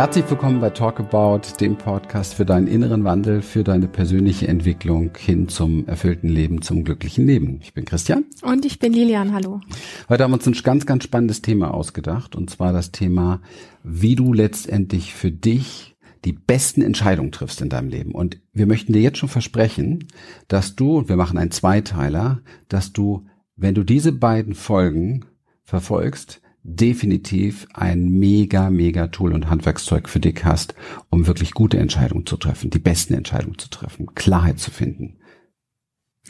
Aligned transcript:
Herzlich 0.00 0.30
willkommen 0.30 0.62
bei 0.62 0.70
Talk 0.70 0.98
About, 0.98 1.42
dem 1.60 1.76
Podcast 1.76 2.32
für 2.32 2.46
deinen 2.46 2.68
inneren 2.68 3.04
Wandel, 3.04 3.42
für 3.42 3.62
deine 3.62 3.86
persönliche 3.86 4.48
Entwicklung 4.48 5.10
hin 5.14 5.46
zum 5.46 5.86
erfüllten 5.86 6.30
Leben, 6.30 6.62
zum 6.62 6.84
glücklichen 6.84 7.26
Leben. 7.26 7.58
Ich 7.60 7.74
bin 7.74 7.84
Christian. 7.84 8.24
Und 8.40 8.64
ich 8.64 8.78
bin 8.78 8.94
Lilian, 8.94 9.34
hallo. 9.34 9.60
Heute 10.08 10.24
haben 10.24 10.30
wir 10.30 10.36
uns 10.36 10.46
ein 10.46 10.54
ganz, 10.62 10.86
ganz 10.86 11.04
spannendes 11.04 11.42
Thema 11.42 11.74
ausgedacht, 11.74 12.34
und 12.34 12.48
zwar 12.48 12.72
das 12.72 12.92
Thema, 12.92 13.42
wie 13.82 14.16
du 14.16 14.32
letztendlich 14.32 15.12
für 15.12 15.30
dich 15.30 15.98
die 16.24 16.32
besten 16.32 16.80
Entscheidungen 16.80 17.30
triffst 17.30 17.60
in 17.60 17.68
deinem 17.68 17.90
Leben. 17.90 18.12
Und 18.12 18.40
wir 18.54 18.64
möchten 18.64 18.94
dir 18.94 19.02
jetzt 19.02 19.18
schon 19.18 19.28
versprechen, 19.28 20.08
dass 20.48 20.76
du, 20.76 20.96
und 20.96 21.10
wir 21.10 21.16
machen 21.16 21.36
einen 21.36 21.50
Zweiteiler, 21.50 22.40
dass 22.68 22.94
du, 22.94 23.26
wenn 23.54 23.74
du 23.74 23.84
diese 23.84 24.12
beiden 24.12 24.54
Folgen 24.54 25.26
verfolgst, 25.62 26.40
definitiv 26.62 27.66
ein 27.72 28.08
mega, 28.08 28.70
mega 28.70 29.08
Tool 29.08 29.32
und 29.32 29.48
Handwerkszeug 29.48 30.08
für 30.08 30.20
dich 30.20 30.44
hast, 30.44 30.74
um 31.08 31.26
wirklich 31.26 31.52
gute 31.52 31.78
Entscheidungen 31.78 32.26
zu 32.26 32.36
treffen, 32.36 32.70
die 32.70 32.78
besten 32.78 33.14
Entscheidungen 33.14 33.58
zu 33.58 33.70
treffen, 33.70 34.14
Klarheit 34.14 34.58
zu 34.58 34.70
finden. 34.70 35.16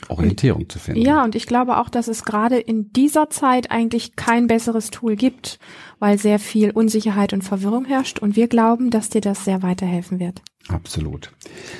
Orientierung 0.07 0.67
zu 0.67 0.79
finden. 0.79 1.01
Ja, 1.01 1.23
und 1.23 1.35
ich 1.35 1.45
glaube 1.45 1.77
auch, 1.77 1.89
dass 1.89 2.07
es 2.07 2.23
gerade 2.23 2.57
in 2.57 2.91
dieser 2.91 3.29
Zeit 3.29 3.71
eigentlich 3.71 4.15
kein 4.15 4.47
besseres 4.47 4.89
Tool 4.89 5.15
gibt, 5.15 5.59
weil 5.99 6.17
sehr 6.17 6.39
viel 6.39 6.71
Unsicherheit 6.71 7.33
und 7.33 7.43
Verwirrung 7.43 7.85
herrscht 7.85 8.19
und 8.19 8.35
wir 8.35 8.47
glauben, 8.47 8.89
dass 8.89 9.09
dir 9.09 9.21
das 9.21 9.45
sehr 9.45 9.61
weiterhelfen 9.61 10.19
wird. 10.19 10.41
Absolut. 10.69 11.31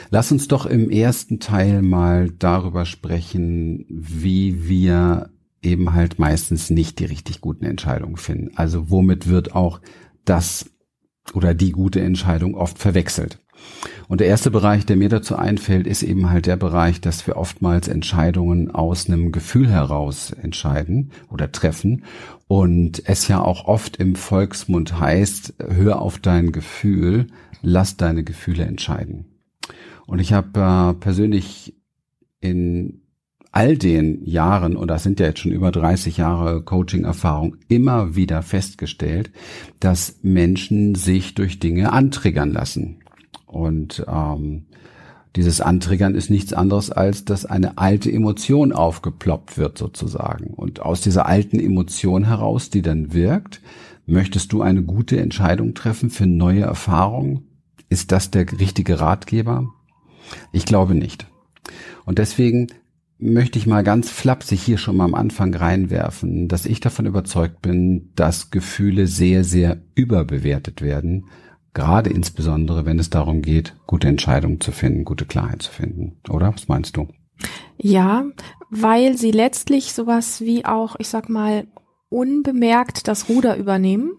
Lass 0.09 0.31
uns 0.31 0.47
doch 0.47 0.65
im 0.65 0.89
ersten 0.89 1.39
Teil 1.39 1.81
mal 1.81 2.29
darüber 2.31 2.85
sprechen, 2.85 3.85
wie 3.89 4.67
wir 4.67 5.29
eben 5.61 5.93
halt 5.93 6.19
meistens 6.19 6.69
nicht 6.69 6.99
die 6.99 7.05
richtig 7.05 7.41
guten 7.41 7.65
Entscheidungen 7.65 8.17
finden. 8.17 8.51
Also 8.55 8.89
womit 8.89 9.27
wird 9.27 9.55
auch 9.55 9.81
das 10.25 10.71
oder 11.33 11.53
die 11.53 11.71
gute 11.71 12.01
Entscheidung 12.01 12.55
oft 12.55 12.79
verwechselt. 12.79 13.39
Und 14.07 14.21
der 14.21 14.27
erste 14.27 14.51
Bereich, 14.51 14.85
der 14.85 14.97
mir 14.97 15.09
dazu 15.09 15.35
einfällt, 15.35 15.87
ist 15.87 16.03
eben 16.03 16.29
halt 16.29 16.45
der 16.45 16.57
Bereich, 16.57 16.99
dass 16.99 17.25
wir 17.27 17.37
oftmals 17.37 17.87
Entscheidungen 17.87 18.71
aus 18.71 19.07
einem 19.07 19.31
Gefühl 19.31 19.69
heraus 19.69 20.31
entscheiden 20.31 21.11
oder 21.29 21.51
treffen. 21.51 22.03
Und 22.47 23.03
es 23.05 23.27
ja 23.27 23.41
auch 23.41 23.65
oft 23.65 23.97
im 23.97 24.15
Volksmund 24.15 24.99
heißt, 24.99 25.53
hör 25.69 26.01
auf 26.01 26.19
dein 26.19 26.51
Gefühl, 26.51 27.27
lass 27.61 27.97
deine 27.97 28.23
Gefühle 28.23 28.65
entscheiden. 28.65 29.25
Und 30.07 30.19
ich 30.19 30.33
habe 30.33 30.59
äh, 30.59 30.99
persönlich 30.99 31.75
in 32.41 33.00
all 33.51 33.77
den 33.77 34.23
Jahren, 34.25 34.75
und 34.75 34.89
das 34.89 35.03
sind 35.03 35.19
ja 35.19 35.27
jetzt 35.27 35.39
schon 35.39 35.51
über 35.51 35.71
30 35.71 36.17
Jahre 36.17 36.63
Coaching-Erfahrung, 36.63 37.57
immer 37.67 38.15
wieder 38.15 38.41
festgestellt, 38.43 39.31
dass 39.79 40.19
Menschen 40.21 40.95
sich 40.95 41.35
durch 41.35 41.59
Dinge 41.59 41.91
antriggern 41.91 42.51
lassen. 42.51 42.99
Und 43.45 44.05
ähm, 44.07 44.67
dieses 45.35 45.59
Antriggern 45.59 46.15
ist 46.15 46.29
nichts 46.29 46.53
anderes, 46.53 46.91
als 46.91 47.25
dass 47.25 47.45
eine 47.45 47.77
alte 47.77 48.11
Emotion 48.11 48.71
aufgeploppt 48.71 49.57
wird 49.57 49.77
sozusagen. 49.77 50.53
Und 50.53 50.81
aus 50.81 51.01
dieser 51.01 51.25
alten 51.25 51.59
Emotion 51.59 52.25
heraus, 52.25 52.69
die 52.69 52.81
dann 52.81 53.13
wirkt, 53.13 53.61
möchtest 54.05 54.53
du 54.53 54.61
eine 54.61 54.83
gute 54.83 55.19
Entscheidung 55.19 55.73
treffen 55.73 56.09
für 56.09 56.25
neue 56.25 56.61
Erfahrungen? 56.61 57.47
Ist 57.89 58.13
das 58.13 58.31
der 58.31 58.49
richtige 58.59 59.01
Ratgeber? 59.01 59.69
Ich 60.53 60.65
glaube 60.65 60.95
nicht. 60.95 61.27
Und 62.05 62.17
deswegen 62.17 62.67
möchte 63.21 63.59
ich 63.59 63.67
mal 63.67 63.83
ganz 63.83 64.09
flapsig 64.09 64.61
hier 64.61 64.77
schon 64.77 64.97
mal 64.97 65.05
am 65.05 65.15
Anfang 65.15 65.53
reinwerfen, 65.53 66.47
dass 66.47 66.65
ich 66.65 66.79
davon 66.79 67.05
überzeugt 67.05 67.61
bin, 67.61 68.11
dass 68.15 68.49
Gefühle 68.49 69.07
sehr, 69.07 69.43
sehr 69.43 69.81
überbewertet 69.95 70.81
werden, 70.81 71.27
gerade 71.73 72.09
insbesondere, 72.09 72.85
wenn 72.85 72.99
es 72.99 73.09
darum 73.09 73.41
geht, 73.41 73.75
gute 73.85 74.07
Entscheidungen 74.07 74.59
zu 74.59 74.71
finden, 74.71 75.05
gute 75.05 75.25
Klarheit 75.25 75.61
zu 75.61 75.71
finden. 75.71 76.19
Oder? 76.29 76.53
Was 76.53 76.67
meinst 76.67 76.97
du? 76.97 77.07
Ja, 77.77 78.25
weil 78.69 79.17
sie 79.17 79.31
letztlich 79.31 79.93
sowas 79.93 80.41
wie 80.41 80.65
auch, 80.65 80.95
ich 80.99 81.07
sag 81.07 81.29
mal, 81.29 81.67
unbemerkt 82.09 83.07
das 83.07 83.29
Ruder 83.29 83.55
übernehmen 83.55 84.13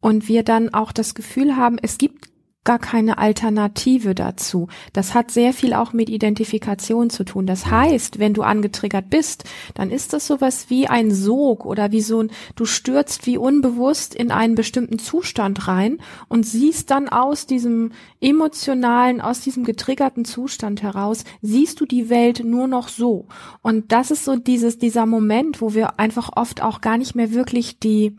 und 0.00 0.28
wir 0.28 0.42
dann 0.42 0.72
auch 0.72 0.92
das 0.92 1.14
Gefühl 1.14 1.56
haben, 1.56 1.78
es 1.80 1.98
gibt 1.98 2.31
gar 2.64 2.78
keine 2.78 3.18
Alternative 3.18 4.14
dazu. 4.14 4.68
Das 4.92 5.14
hat 5.14 5.30
sehr 5.32 5.52
viel 5.52 5.74
auch 5.74 5.92
mit 5.92 6.08
Identifikation 6.08 7.10
zu 7.10 7.24
tun. 7.24 7.46
Das 7.46 7.66
heißt, 7.66 8.20
wenn 8.20 8.34
du 8.34 8.42
angetriggert 8.42 9.10
bist, 9.10 9.44
dann 9.74 9.90
ist 9.90 10.12
das 10.12 10.28
sowas 10.28 10.66
wie 10.68 10.86
ein 10.86 11.10
Sog 11.10 11.66
oder 11.66 11.90
wie 11.90 12.00
so 12.00 12.22
ein, 12.22 12.30
du 12.54 12.64
stürzt 12.64 13.26
wie 13.26 13.36
unbewusst 13.36 14.14
in 14.14 14.30
einen 14.30 14.54
bestimmten 14.54 15.00
Zustand 15.00 15.66
rein 15.66 15.98
und 16.28 16.46
siehst 16.46 16.90
dann 16.90 17.08
aus 17.08 17.46
diesem 17.46 17.90
emotionalen, 18.20 19.20
aus 19.20 19.40
diesem 19.40 19.64
getriggerten 19.64 20.24
Zustand 20.24 20.82
heraus, 20.82 21.24
siehst 21.40 21.80
du 21.80 21.86
die 21.86 22.10
Welt 22.10 22.44
nur 22.44 22.68
noch 22.68 22.88
so. 22.88 23.26
Und 23.62 23.90
das 23.90 24.12
ist 24.12 24.24
so 24.24 24.36
dieses, 24.36 24.78
dieser 24.78 25.06
Moment, 25.06 25.60
wo 25.60 25.74
wir 25.74 25.98
einfach 25.98 26.30
oft 26.36 26.62
auch 26.62 26.80
gar 26.80 26.96
nicht 26.96 27.16
mehr 27.16 27.32
wirklich 27.32 27.80
die, 27.80 28.16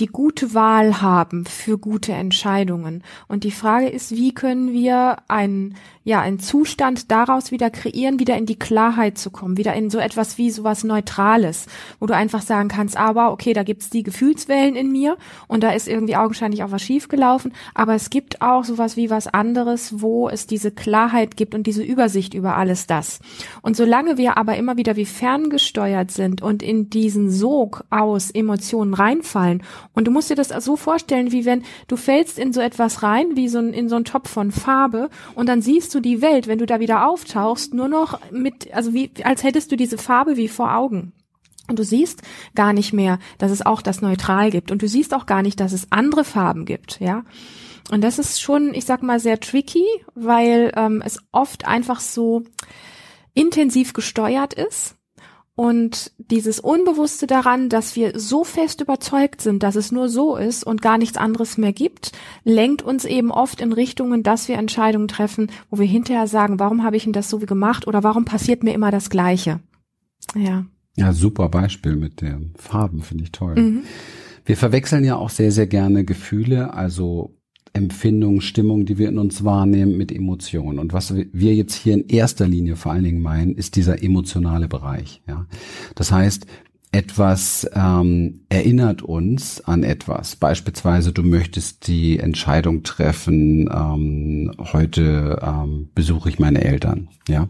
die 0.00 0.06
gute 0.06 0.54
Wahl 0.54 1.00
haben 1.02 1.44
für 1.44 1.78
gute 1.78 2.12
Entscheidungen. 2.12 3.04
Und 3.28 3.44
die 3.44 3.50
Frage 3.50 3.88
ist, 3.88 4.12
wie 4.12 4.32
können 4.32 4.72
wir 4.72 5.18
einen, 5.28 5.76
ja, 6.02 6.20
einen 6.22 6.38
Zustand 6.38 7.10
daraus 7.10 7.50
wieder 7.50 7.68
kreieren, 7.68 8.18
wieder 8.18 8.36
in 8.36 8.46
die 8.46 8.58
Klarheit 8.58 9.18
zu 9.18 9.30
kommen, 9.30 9.58
wieder 9.58 9.74
in 9.74 9.90
so 9.90 9.98
etwas 9.98 10.38
wie 10.38 10.50
sowas 10.50 10.82
Neutrales, 10.82 11.66
wo 11.98 12.06
du 12.06 12.16
einfach 12.16 12.40
sagen 12.40 12.68
kannst, 12.68 12.96
aber 12.96 13.32
okay, 13.32 13.52
da 13.52 13.64
gibt's 13.64 13.90
die 13.90 14.02
Gefühlswellen 14.02 14.76
in 14.76 14.90
mir 14.90 15.18
und 15.46 15.62
da 15.62 15.72
ist 15.72 15.88
irgendwie 15.88 16.16
augenscheinlich 16.16 16.62
auch 16.62 16.70
was 16.70 16.80
schiefgelaufen, 16.80 17.52
aber 17.74 17.94
es 17.94 18.08
gibt 18.08 18.40
auch 18.40 18.64
sowas 18.64 18.96
wie 18.96 19.10
was 19.10 19.26
anderes, 19.26 20.00
wo 20.00 20.30
es 20.30 20.46
diese 20.46 20.70
Klarheit 20.70 21.36
gibt 21.36 21.54
und 21.54 21.66
diese 21.66 21.82
Übersicht 21.82 22.32
über 22.32 22.56
alles 22.56 22.86
das. 22.86 23.20
Und 23.60 23.76
solange 23.76 24.16
wir 24.16 24.38
aber 24.38 24.56
immer 24.56 24.78
wieder 24.78 24.96
wie 24.96 25.06
ferngesteuert 25.06 26.10
sind 26.10 26.40
und 26.40 26.62
in 26.62 26.88
diesen 26.88 27.30
Sog 27.30 27.84
aus 27.90 28.30
Emotionen 28.30 28.94
reinfallen 28.94 29.62
und 29.94 30.06
du 30.06 30.10
musst 30.10 30.30
dir 30.30 30.36
das 30.36 30.48
so 30.48 30.76
vorstellen, 30.76 31.30
wie 31.30 31.44
wenn 31.44 31.62
du 31.88 31.96
fällst 31.96 32.38
in 32.38 32.54
so 32.54 32.62
etwas 32.62 33.02
rein, 33.02 33.36
wie 33.36 33.48
so 33.48 33.58
ein, 33.58 33.74
in 33.74 33.90
so 33.90 33.96
ein 33.96 34.04
Topf 34.04 34.30
von 34.30 34.50
Farbe 34.50 35.10
und 35.34 35.46
dann 35.48 35.60
siehst 35.60 35.94
du 35.94 35.99
die 36.02 36.22
Welt, 36.22 36.46
wenn 36.46 36.58
du 36.58 36.66
da 36.66 36.80
wieder 36.80 37.08
auftauchst, 37.08 37.74
nur 37.74 37.88
noch 37.88 38.20
mit, 38.30 38.72
also 38.74 38.92
wie, 38.94 39.10
als 39.24 39.42
hättest 39.42 39.72
du 39.72 39.76
diese 39.76 39.98
Farbe 39.98 40.36
wie 40.36 40.48
vor 40.48 40.74
Augen. 40.74 41.12
Und 41.68 41.78
du 41.78 41.84
siehst 41.84 42.22
gar 42.54 42.72
nicht 42.72 42.92
mehr, 42.92 43.18
dass 43.38 43.52
es 43.52 43.64
auch 43.64 43.80
das 43.80 44.02
Neutral 44.02 44.50
gibt. 44.50 44.70
Und 44.70 44.82
du 44.82 44.88
siehst 44.88 45.14
auch 45.14 45.26
gar 45.26 45.42
nicht, 45.42 45.60
dass 45.60 45.72
es 45.72 45.90
andere 45.90 46.24
Farben 46.24 46.64
gibt, 46.64 47.00
ja. 47.00 47.24
Und 47.90 48.02
das 48.02 48.18
ist 48.18 48.40
schon, 48.40 48.74
ich 48.74 48.84
sag 48.84 49.02
mal, 49.02 49.20
sehr 49.20 49.40
tricky, 49.40 49.84
weil 50.14 50.72
ähm, 50.76 51.02
es 51.04 51.18
oft 51.32 51.66
einfach 51.66 52.00
so 52.00 52.42
intensiv 53.34 53.92
gesteuert 53.92 54.54
ist 54.54 54.96
und 55.60 56.12
dieses 56.16 56.58
Unbewusste 56.58 57.26
daran, 57.26 57.68
dass 57.68 57.94
wir 57.94 58.18
so 58.18 58.44
fest 58.44 58.80
überzeugt 58.80 59.42
sind, 59.42 59.62
dass 59.62 59.76
es 59.76 59.92
nur 59.92 60.08
so 60.08 60.36
ist 60.36 60.64
und 60.64 60.80
gar 60.80 60.96
nichts 60.96 61.18
anderes 61.18 61.58
mehr 61.58 61.74
gibt, 61.74 62.12
lenkt 62.44 62.80
uns 62.80 63.04
eben 63.04 63.30
oft 63.30 63.60
in 63.60 63.74
Richtungen, 63.74 64.22
dass 64.22 64.48
wir 64.48 64.56
Entscheidungen 64.56 65.06
treffen, 65.06 65.50
wo 65.68 65.78
wir 65.78 65.84
hinterher 65.84 66.28
sagen, 66.28 66.58
warum 66.58 66.82
habe 66.82 66.96
ich 66.96 67.04
denn 67.04 67.12
das 67.12 67.28
so 67.28 67.40
gemacht 67.40 67.86
oder 67.86 68.02
warum 68.02 68.24
passiert 68.24 68.62
mir 68.64 68.72
immer 68.72 68.90
das 68.90 69.10
Gleiche? 69.10 69.60
Ja. 70.34 70.64
Ja, 70.96 71.12
super 71.12 71.50
Beispiel 71.50 71.94
mit 71.94 72.22
den 72.22 72.54
Farben, 72.56 73.02
finde 73.02 73.24
ich 73.24 73.32
toll. 73.32 73.56
Mhm. 73.56 73.82
Wir 74.46 74.56
verwechseln 74.56 75.04
ja 75.04 75.16
auch 75.16 75.28
sehr, 75.28 75.52
sehr 75.52 75.66
gerne 75.66 76.06
Gefühle, 76.06 76.72
also 76.72 77.34
Empfindungen, 77.72 78.40
Stimmung, 78.40 78.84
die 78.84 78.98
wir 78.98 79.08
in 79.08 79.18
uns 79.18 79.44
wahrnehmen, 79.44 79.96
mit 79.96 80.12
Emotionen. 80.12 80.78
Und 80.78 80.92
was 80.92 81.14
wir 81.14 81.54
jetzt 81.54 81.74
hier 81.74 81.94
in 81.94 82.08
erster 82.08 82.48
Linie 82.48 82.76
vor 82.76 82.92
allen 82.92 83.04
Dingen 83.04 83.22
meinen, 83.22 83.54
ist 83.54 83.76
dieser 83.76 84.02
emotionale 84.02 84.68
Bereich. 84.68 85.22
Ja, 85.26 85.46
das 85.94 86.12
heißt, 86.12 86.46
etwas 86.92 87.70
ähm, 87.72 88.40
erinnert 88.48 89.02
uns 89.02 89.60
an 89.60 89.84
etwas. 89.84 90.34
Beispielsweise, 90.34 91.12
du 91.12 91.22
möchtest 91.22 91.86
die 91.86 92.18
Entscheidung 92.18 92.82
treffen, 92.82 93.70
ähm, 93.72 94.52
heute 94.58 95.38
ähm, 95.40 95.88
besuche 95.94 96.28
ich 96.28 96.40
meine 96.40 96.64
Eltern, 96.64 97.08
ja. 97.28 97.48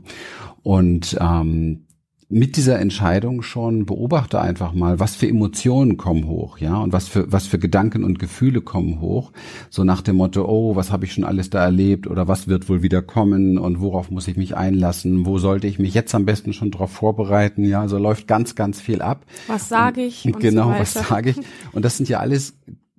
Und 0.62 1.16
ähm, 1.18 1.84
mit 2.32 2.56
dieser 2.56 2.78
Entscheidung 2.78 3.42
schon 3.42 3.86
beobachte 3.86 4.40
einfach 4.40 4.72
mal, 4.72 5.00
was 5.00 5.16
für 5.16 5.28
Emotionen 5.28 5.96
kommen 5.96 6.28
hoch, 6.28 6.58
ja, 6.58 6.76
und 6.76 6.92
was 6.92 7.08
für 7.08 7.30
was 7.30 7.48
für 7.48 7.58
Gedanken 7.58 8.04
und 8.04 8.20
Gefühle 8.20 8.60
kommen 8.60 9.00
hoch, 9.00 9.32
so 9.68 9.82
nach 9.82 10.00
dem 10.00 10.16
Motto, 10.16 10.48
oh, 10.48 10.76
was 10.76 10.92
habe 10.92 11.04
ich 11.04 11.12
schon 11.12 11.24
alles 11.24 11.50
da 11.50 11.64
erlebt 11.64 12.06
oder 12.06 12.28
was 12.28 12.46
wird 12.46 12.68
wohl 12.68 12.82
wieder 12.82 13.02
kommen 13.02 13.58
und 13.58 13.80
worauf 13.80 14.12
muss 14.12 14.28
ich 14.28 14.36
mich 14.36 14.56
einlassen, 14.56 15.26
wo 15.26 15.38
sollte 15.38 15.66
ich 15.66 15.80
mich 15.80 15.92
jetzt 15.92 16.14
am 16.14 16.24
besten 16.24 16.52
schon 16.52 16.70
darauf 16.70 16.92
vorbereiten, 16.92 17.64
ja, 17.64 17.88
so 17.88 17.98
läuft 17.98 18.28
ganz 18.28 18.54
ganz 18.54 18.80
viel 18.80 19.02
ab. 19.02 19.26
Was 19.48 19.68
sage 19.68 20.02
ich? 20.02 20.24
Und, 20.24 20.38
genau, 20.38 20.72
so 20.72 20.78
was 20.78 20.92
sage 20.94 21.30
ich? 21.30 21.36
Und 21.72 21.84
das 21.84 21.96
sind 21.96 22.08
ja 22.08 22.20
alles 22.20 22.54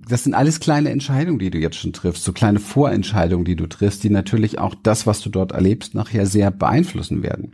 das 0.08 0.24
sind 0.24 0.34
alles 0.34 0.60
kleine 0.60 0.90
Entscheidungen, 0.90 1.40
die 1.40 1.52
du 1.52 1.58
jetzt 1.58 1.78
schon 1.78 1.94
triffst, 1.94 2.24
so 2.24 2.34
kleine 2.34 2.60
Vorentscheidungen, 2.60 3.46
die 3.46 3.56
du 3.56 3.68
triffst, 3.68 4.04
die 4.04 4.10
natürlich 4.10 4.60
auch 4.60 4.76
das, 4.82 5.06
was 5.06 5.22
du 5.22 5.30
dort 5.30 5.52
erlebst, 5.52 5.96
nachher 5.96 6.26
sehr 6.26 6.52
beeinflussen 6.52 7.24
werden. 7.24 7.54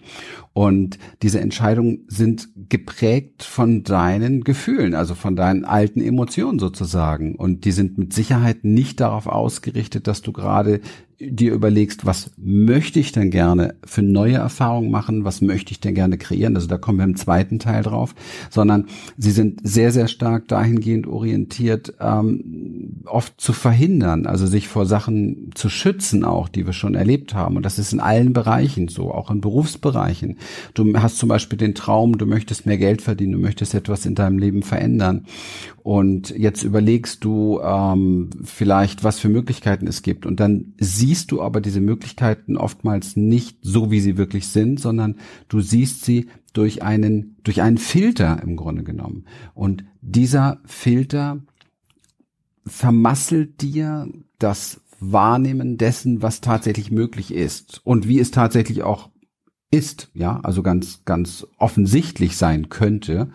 Und 0.58 0.98
diese 1.22 1.40
Entscheidungen 1.40 2.06
sind 2.08 2.50
geprägt 2.68 3.44
von 3.44 3.84
deinen 3.84 4.44
Gefühlen, 4.44 4.96
also 4.96 5.14
von 5.14 5.36
deinen 5.36 5.66
alten 5.66 6.02
Emotionen 6.02 6.58
sozusagen. 6.58 7.36
Und 7.36 7.64
die 7.64 7.72
sind 7.72 8.00
mit 8.00 8.12
Sicherheit 8.12 8.64
nicht 8.64 9.00
darauf 9.00 9.28
ausgerichtet, 9.28 10.08
dass 10.08 10.24
du 10.24 10.32
gerade 10.32 10.82
dir 11.20 11.54
überlegst, 11.54 12.06
was 12.06 12.32
möchte 12.38 13.00
ich 13.00 13.12
denn 13.12 13.32
gerne 13.32 13.76
für 13.84 14.04
neue 14.04 14.36
Erfahrungen 14.36 14.92
machen, 14.92 15.24
was 15.24 15.42
möchte 15.42 15.72
ich 15.72 15.80
denn 15.80 15.96
gerne 15.96 16.18
kreieren, 16.18 16.56
also 16.56 16.68
da 16.68 16.78
kommen 16.78 17.00
wir 17.00 17.06
im 17.06 17.16
zweiten 17.16 17.58
Teil 17.58 17.82
drauf, 17.82 18.14
sondern 18.52 18.86
sie 19.18 19.32
sind 19.32 19.62
sehr, 19.64 19.92
sehr 19.92 20.08
stark 20.08 20.48
dahingehend 20.48 21.08
orientiert, 21.08 21.96
ähm, 22.00 23.02
oft 23.06 23.42
zu 23.42 23.54
verhindern, 23.54 24.28
also 24.28 24.46
sich 24.46 24.68
vor 24.68 24.86
Sachen 24.86 25.52
zu 25.56 25.70
schützen 25.70 26.24
auch, 26.24 26.50
die 26.50 26.68
wir 26.68 26.74
schon 26.74 26.94
erlebt 26.94 27.34
haben. 27.34 27.58
Und 27.58 27.64
das 27.64 27.80
ist 27.80 27.94
in 27.94 28.00
allen 28.00 28.34
Bereichen 28.34 28.88
so, 28.88 29.12
auch 29.12 29.32
in 29.32 29.42
Berufsbereichen. 29.42 30.38
Du 30.74 30.94
hast 30.96 31.18
zum 31.18 31.30
Beispiel 31.30 31.58
den 31.58 31.76
Traum, 31.76 32.18
du 32.18 32.26
möchtest 32.26 32.66
mehr 32.66 32.78
Geld 32.78 33.02
verdienen, 33.02 33.34
du 33.34 33.40
möchtest 33.40 33.74
etwas 33.74 34.06
in 34.06 34.16
deinem 34.16 34.38
Leben 34.38 34.64
verändern. 34.64 35.26
Und 35.84 36.30
jetzt 36.32 36.64
überlegst 36.64 37.24
du 37.24 37.60
ähm, 37.62 38.30
vielleicht, 38.44 39.04
was 39.04 39.20
für 39.20 39.30
Möglichkeiten 39.30 39.88
es 39.88 40.02
gibt. 40.02 40.26
Und 40.26 40.40
dann 40.40 40.74
siehst 40.80 41.32
du 41.32 41.42
aber 41.42 41.62
diese 41.62 41.82
Möglichkeiten 41.82 42.58
oftmals 42.58 43.16
nicht 43.16 43.58
so, 43.62 43.92
wie 43.92 44.02
sie 44.02 44.18
wirklich 44.18 44.48
sind, 44.48 44.80
sondern 44.80 45.16
du 45.48 45.62
siehst 45.62 46.04
sie 46.04 46.28
durch 46.54 46.84
einen, 46.84 47.38
durch 47.44 47.62
einen 47.62 47.78
Filter 47.78 48.42
im 48.42 48.56
Grunde 48.56 48.84
genommen. 48.84 49.26
Und 49.54 49.86
dieser 50.02 50.60
Filter 50.66 51.42
vermasselt 52.66 53.62
dir 53.62 54.08
das 54.40 54.82
Wahrnehmen 55.00 55.78
dessen, 55.78 56.22
was 56.22 56.42
tatsächlich 56.42 56.92
möglich 56.92 57.34
ist 57.34 57.82
und 57.84 58.08
wie 58.08 58.20
es 58.20 58.32
tatsächlich 58.32 58.84
auch 58.84 59.10
ist, 59.72 60.10
ja, 60.14 60.40
also 60.44 60.64
ganz, 60.64 61.04
ganz 61.06 61.46
offensichtlich 61.58 62.38
sein 62.38 62.70
könnte. 62.70 63.30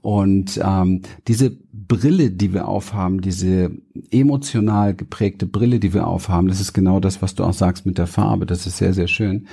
Und 0.00 0.60
ähm, 0.62 1.02
diese 1.28 1.50
Brille, 1.72 2.30
die 2.30 2.52
wir 2.52 2.68
aufhaben, 2.68 3.20
diese 3.20 3.70
emotional 4.10 4.94
geprägte 4.94 5.46
Brille, 5.46 5.80
die 5.80 5.94
wir 5.94 6.06
aufhaben, 6.06 6.48
das 6.48 6.60
ist 6.60 6.72
genau 6.72 7.00
das, 7.00 7.22
was 7.22 7.34
du 7.34 7.44
auch 7.44 7.52
sagst 7.52 7.86
mit 7.86 7.98
der 7.98 8.06
Farbe, 8.06 8.46
das 8.46 8.66
ist 8.66 8.78
sehr, 8.78 8.92
sehr 8.92 9.08
schön, 9.08 9.46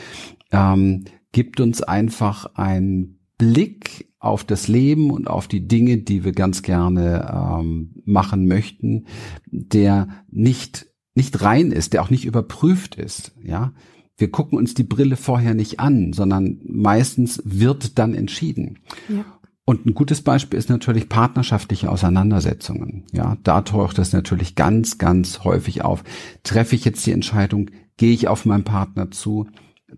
ähm, 0.51 1.05
gibt 1.31 1.59
uns 1.59 1.81
einfach 1.81 2.55
einen 2.55 3.19
Blick 3.37 4.09
auf 4.19 4.43
das 4.43 4.67
Leben 4.67 5.09
und 5.09 5.29
auf 5.29 5.47
die 5.47 5.67
Dinge, 5.67 5.97
die 5.97 6.23
wir 6.23 6.33
ganz 6.33 6.61
gerne 6.61 7.59
ähm, 7.59 8.01
machen 8.05 8.47
möchten, 8.47 9.05
der 9.47 10.07
nicht 10.29 10.87
nicht 11.13 11.41
rein 11.41 11.71
ist, 11.71 11.93
der 11.93 12.03
auch 12.03 12.09
nicht 12.09 12.25
überprüft 12.25 12.95
ist, 12.95 13.33
ja. 13.43 13.73
Wir 14.21 14.31
gucken 14.31 14.57
uns 14.57 14.75
die 14.75 14.83
Brille 14.83 15.17
vorher 15.17 15.55
nicht 15.55 15.79
an, 15.79 16.13
sondern 16.13 16.61
meistens 16.63 17.41
wird 17.43 17.97
dann 17.97 18.13
entschieden. 18.13 18.79
Ja. 19.09 19.25
Und 19.65 19.85
ein 19.85 19.93
gutes 19.93 20.21
Beispiel 20.21 20.59
ist 20.59 20.69
natürlich 20.69 21.09
partnerschaftliche 21.09 21.89
Auseinandersetzungen. 21.89 23.05
Ja, 23.11 23.37
da 23.43 23.61
taucht 23.61 23.97
das 23.97 24.13
natürlich 24.13 24.55
ganz, 24.55 24.97
ganz 24.97 25.43
häufig 25.43 25.83
auf. 25.83 26.03
Treffe 26.43 26.75
ich 26.75 26.85
jetzt 26.85 27.05
die 27.05 27.11
Entscheidung, 27.11 27.71
gehe 27.97 28.13
ich 28.13 28.27
auf 28.27 28.45
meinen 28.45 28.63
Partner 28.63 29.11
zu, 29.11 29.47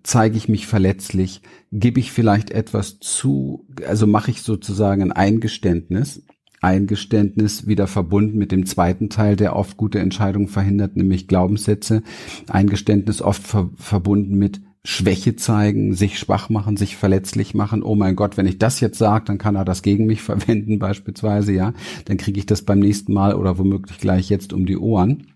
zeige 0.03 0.37
ich 0.37 0.47
mich 0.47 0.67
verletzlich, 0.67 1.41
gebe 1.71 1.99
ich 1.99 2.11
vielleicht 2.11 2.49
etwas 2.49 2.99
zu, 2.99 3.67
also 3.87 4.07
mache 4.07 4.31
ich 4.31 4.41
sozusagen 4.41 5.01
ein 5.01 5.11
Eingeständnis, 5.11 6.23
Eingeständnis 6.63 7.68
wieder 7.68 7.88
verbunden 7.88 8.38
mit 8.38 8.51
dem 8.51 8.65
zweiten 8.65 9.10
Teil, 9.10 9.36
der 9.36 9.56
oft 9.56 9.77
gute 9.77 10.00
Entscheidungen 10.00 10.48
verhindert, 10.48 10.95
nämlich 10.95 11.27
Glaubenssätze. 11.27 12.04
Eingeständnis 12.48 13.21
oft 13.21 13.44
ver 13.44 13.69
verbunden 13.75 14.38
mit 14.38 14.62
Schwäche 14.86 15.36
zeigen, 15.36 15.94
sich 15.94 16.19
schwach 16.19 16.50
machen, 16.50 16.75
sich 16.75 16.98
verletzlich 16.98 17.54
machen. 17.54 17.83
Oh 17.83 17.95
mein 17.95 18.15
Gott, 18.15 18.36
wenn 18.36 18.45
ich 18.45 18.57
das 18.57 18.81
jetzt 18.81 18.98
sage, 18.98 19.25
dann 19.25 19.38
kann 19.38 19.56
er 19.56 19.65
das 19.65 19.81
gegen 19.81 20.06
mich 20.06 20.21
verwenden 20.24 20.80
beispielsweise, 20.80 21.54
ja. 21.54 21.74
Dann 22.06 22.18
kriege 22.18 22.39
ich 22.39 22.45
das 22.45 22.63
beim 22.63 22.80
nächsten 22.80 23.13
Mal 23.13 23.36
oder 23.36 23.57
womöglich 23.57 23.98
gleich 23.98 24.30
jetzt 24.30 24.54
um 24.54 24.66
die 24.66 24.77
Ohren. 24.77 25.27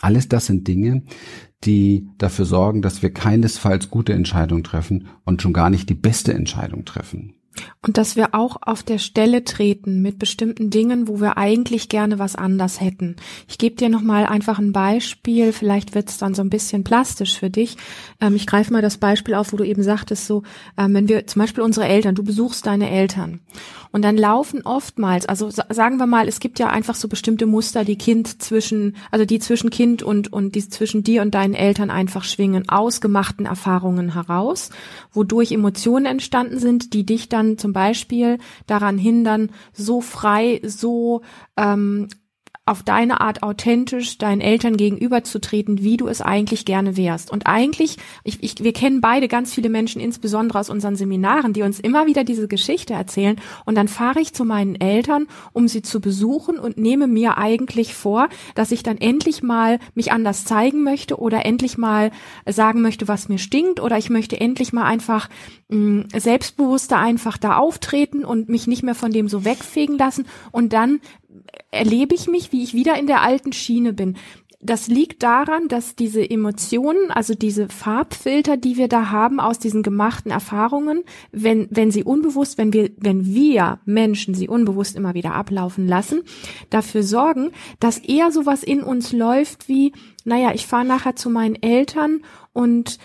Alles 0.00 0.28
das 0.28 0.46
sind 0.46 0.68
Dinge, 0.68 1.04
die 1.64 2.08
dafür 2.18 2.44
sorgen, 2.44 2.82
dass 2.82 3.02
wir 3.02 3.12
keinesfalls 3.12 3.88
gute 3.88 4.12
Entscheidungen 4.12 4.64
treffen 4.64 5.08
und 5.24 5.40
schon 5.40 5.52
gar 5.54 5.70
nicht 5.70 5.88
die 5.88 5.94
beste 5.94 6.34
Entscheidung 6.34 6.84
treffen. 6.84 7.34
Und 7.82 7.98
dass 7.98 8.16
wir 8.16 8.34
auch 8.34 8.56
auf 8.62 8.82
der 8.82 8.98
Stelle 8.98 9.44
treten 9.44 10.02
mit 10.02 10.18
bestimmten 10.18 10.70
Dingen, 10.70 11.08
wo 11.08 11.20
wir 11.20 11.36
eigentlich 11.36 11.88
gerne 11.88 12.18
was 12.18 12.36
anders 12.36 12.80
hätten. 12.80 13.16
Ich 13.48 13.58
gebe 13.58 13.76
dir 13.76 13.88
nochmal 13.88 14.26
einfach 14.26 14.58
ein 14.58 14.72
Beispiel, 14.72 15.52
vielleicht 15.52 15.94
wird 15.94 16.08
es 16.08 16.18
dann 16.18 16.34
so 16.34 16.42
ein 16.42 16.50
bisschen 16.50 16.84
plastisch 16.84 17.38
für 17.38 17.50
dich. 17.50 17.76
Ähm, 18.20 18.34
ich 18.34 18.46
greife 18.46 18.72
mal 18.72 18.82
das 18.82 18.98
Beispiel 18.98 19.34
auf, 19.34 19.52
wo 19.52 19.56
du 19.56 19.64
eben 19.64 19.82
sagtest, 19.82 20.26
so, 20.26 20.42
ähm, 20.78 20.94
wenn 20.94 21.08
wir 21.08 21.26
zum 21.26 21.40
Beispiel 21.40 21.62
unsere 21.62 21.86
Eltern, 21.86 22.14
du 22.14 22.24
besuchst 22.24 22.66
deine 22.66 22.90
Eltern 22.90 23.40
und 23.94 24.02
dann 24.02 24.16
laufen 24.16 24.62
oftmals, 24.64 25.24
also 25.24 25.50
sagen 25.50 25.98
wir 25.98 26.06
mal, 26.06 26.26
es 26.26 26.40
gibt 26.40 26.58
ja 26.58 26.68
einfach 26.68 26.96
so 26.96 27.06
bestimmte 27.06 27.46
Muster, 27.46 27.84
die 27.84 27.96
Kind 27.96 28.42
zwischen, 28.42 28.96
also 29.12 29.24
die 29.24 29.38
zwischen 29.38 29.70
Kind 29.70 30.02
und, 30.02 30.32
und 30.32 30.56
die 30.56 30.68
zwischen 30.68 31.04
dir 31.04 31.22
und 31.22 31.32
deinen 31.32 31.54
Eltern 31.54 31.90
einfach 31.90 32.24
schwingen, 32.24 32.68
ausgemachten 32.68 33.46
Erfahrungen 33.46 34.14
heraus, 34.14 34.70
wodurch 35.12 35.52
Emotionen 35.52 36.06
entstanden 36.06 36.58
sind, 36.58 36.92
die 36.92 37.06
dich 37.06 37.28
dann 37.28 37.43
zum 37.58 37.72
Beispiel 37.72 38.38
daran 38.66 38.98
hindern, 38.98 39.50
so 39.72 40.00
frei, 40.00 40.60
so 40.64 41.22
ähm, 41.56 42.08
auf 42.66 42.82
deine 42.82 43.20
Art 43.20 43.42
authentisch 43.42 44.16
deinen 44.16 44.40
Eltern 44.40 44.78
gegenüberzutreten, 44.78 45.82
wie 45.82 45.98
du 45.98 46.08
es 46.08 46.22
eigentlich 46.22 46.64
gerne 46.64 46.96
wärst. 46.96 47.30
Und 47.30 47.46
eigentlich, 47.46 47.98
ich, 48.22 48.42
ich, 48.42 48.64
wir 48.64 48.72
kennen 48.72 49.02
beide 49.02 49.28
ganz 49.28 49.52
viele 49.52 49.68
Menschen, 49.68 50.00
insbesondere 50.00 50.58
aus 50.58 50.70
unseren 50.70 50.96
Seminaren, 50.96 51.52
die 51.52 51.62
uns 51.62 51.78
immer 51.78 52.06
wieder 52.06 52.24
diese 52.24 52.48
Geschichte 52.48 52.94
erzählen. 52.94 53.36
Und 53.66 53.74
dann 53.74 53.88
fahre 53.88 54.20
ich 54.20 54.32
zu 54.32 54.46
meinen 54.46 54.76
Eltern, 54.76 55.26
um 55.52 55.68
sie 55.68 55.82
zu 55.82 56.00
besuchen 56.00 56.58
und 56.58 56.78
nehme 56.78 57.06
mir 57.06 57.36
eigentlich 57.36 57.94
vor, 57.94 58.30
dass 58.54 58.72
ich 58.72 58.82
dann 58.82 58.96
endlich 58.96 59.42
mal 59.42 59.78
mich 59.94 60.10
anders 60.10 60.46
zeigen 60.46 60.84
möchte 60.84 61.18
oder 61.18 61.44
endlich 61.44 61.76
mal 61.76 62.12
sagen 62.46 62.80
möchte, 62.80 63.08
was 63.08 63.28
mir 63.28 63.38
stinkt 63.38 63.78
oder 63.78 63.98
ich 63.98 64.08
möchte 64.08 64.40
endlich 64.40 64.72
mal 64.72 64.84
einfach 64.84 65.28
mh, 65.68 66.04
selbstbewusster 66.16 66.98
einfach 66.98 67.36
da 67.36 67.56
auftreten 67.56 68.24
und 68.24 68.48
mich 68.48 68.66
nicht 68.66 68.82
mehr 68.82 68.94
von 68.94 69.12
dem 69.12 69.28
so 69.28 69.44
wegfegen 69.44 69.98
lassen. 69.98 70.26
Und 70.50 70.72
dann 70.72 71.00
erlebe 71.70 72.14
ich 72.14 72.28
mich, 72.28 72.52
wie 72.52 72.62
ich 72.62 72.74
wieder 72.74 72.98
in 72.98 73.06
der 73.06 73.22
alten 73.22 73.52
Schiene 73.52 73.92
bin. 73.92 74.16
Das 74.64 74.88
liegt 74.88 75.22
daran, 75.22 75.68
dass 75.68 75.94
diese 75.94 76.28
Emotionen, 76.28 77.10
also 77.10 77.34
diese 77.34 77.68
Farbfilter, 77.68 78.56
die 78.56 78.78
wir 78.78 78.88
da 78.88 79.10
haben 79.10 79.38
aus 79.38 79.58
diesen 79.58 79.82
gemachten 79.82 80.30
Erfahrungen, 80.30 81.04
wenn, 81.32 81.68
wenn 81.70 81.90
sie 81.90 82.02
unbewusst, 82.02 82.56
wenn 82.56 82.72
wir, 82.72 82.90
wenn 82.96 83.26
wir 83.26 83.80
Menschen 83.84 84.34
sie 84.34 84.48
unbewusst 84.48 84.96
immer 84.96 85.12
wieder 85.12 85.34
ablaufen 85.34 85.86
lassen, 85.86 86.22
dafür 86.70 87.02
sorgen, 87.02 87.50
dass 87.78 87.98
eher 87.98 88.32
sowas 88.32 88.62
in 88.62 88.82
uns 88.82 89.12
läuft 89.12 89.68
wie, 89.68 89.92
naja, 90.24 90.52
ich 90.54 90.66
fahre 90.66 90.86
nachher 90.86 91.14
zu 91.14 91.28
meinen 91.28 91.56
Eltern 91.56 92.22
und 92.54 92.98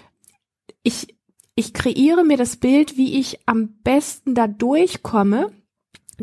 ich, 0.82 1.18
ich 1.56 1.74
kreiere 1.74 2.24
mir 2.24 2.38
das 2.38 2.56
Bild, 2.56 2.96
wie 2.96 3.20
ich 3.20 3.39
am 3.48 3.82
besten 3.84 4.34
da 4.34 4.48
durchkomme 4.48 5.51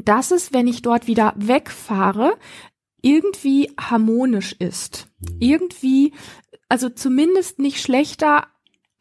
dass 0.05 0.31
es, 0.31 0.53
wenn 0.53 0.67
ich 0.67 0.83
dort 0.83 1.07
wieder 1.07 1.35
wegfahre, 1.37 2.37
irgendwie 3.03 3.73
harmonisch 3.79 4.53
ist. 4.53 5.09
Mhm. 5.19 5.37
Irgendwie, 5.41 6.13
also 6.69 6.89
zumindest 6.89 7.59
nicht 7.59 7.81
schlechter 7.81 8.49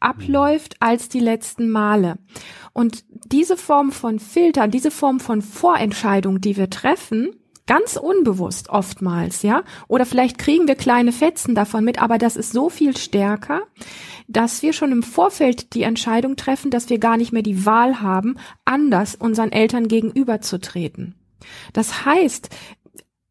abläuft 0.00 0.76
als 0.80 1.08
die 1.08 1.20
letzten 1.20 1.70
Male. 1.70 2.18
Und 2.72 3.04
diese 3.10 3.56
Form 3.56 3.92
von 3.92 4.18
Filtern, 4.18 4.70
diese 4.70 4.90
Form 4.90 5.20
von 5.20 5.42
Vorentscheidung, 5.42 6.40
die 6.40 6.56
wir 6.56 6.70
treffen, 6.70 7.30
ganz 7.66 7.96
unbewusst 7.96 8.68
oftmals, 8.68 9.42
ja, 9.42 9.64
oder 9.88 10.06
vielleicht 10.06 10.38
kriegen 10.38 10.68
wir 10.68 10.76
kleine 10.76 11.12
Fetzen 11.12 11.54
davon 11.54 11.84
mit, 11.84 12.00
aber 12.00 12.18
das 12.18 12.36
ist 12.36 12.52
so 12.52 12.70
viel 12.70 12.96
stärker, 12.96 13.62
dass 14.28 14.62
wir 14.62 14.72
schon 14.72 14.92
im 14.92 15.02
Vorfeld 15.02 15.74
die 15.74 15.82
Entscheidung 15.82 16.36
treffen, 16.36 16.70
dass 16.70 16.90
wir 16.90 16.98
gar 16.98 17.16
nicht 17.16 17.32
mehr 17.32 17.42
die 17.42 17.66
Wahl 17.66 18.00
haben, 18.00 18.36
anders 18.64 19.14
unseren 19.14 19.52
Eltern 19.52 19.88
gegenüberzutreten. 19.88 21.14
Das 21.72 22.04
heißt, 22.04 22.50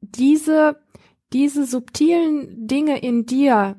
diese, 0.02 0.80
diese 1.34 1.66
subtilen 1.66 2.68
Dinge 2.68 3.00
in 3.00 3.26
dir 3.26 3.78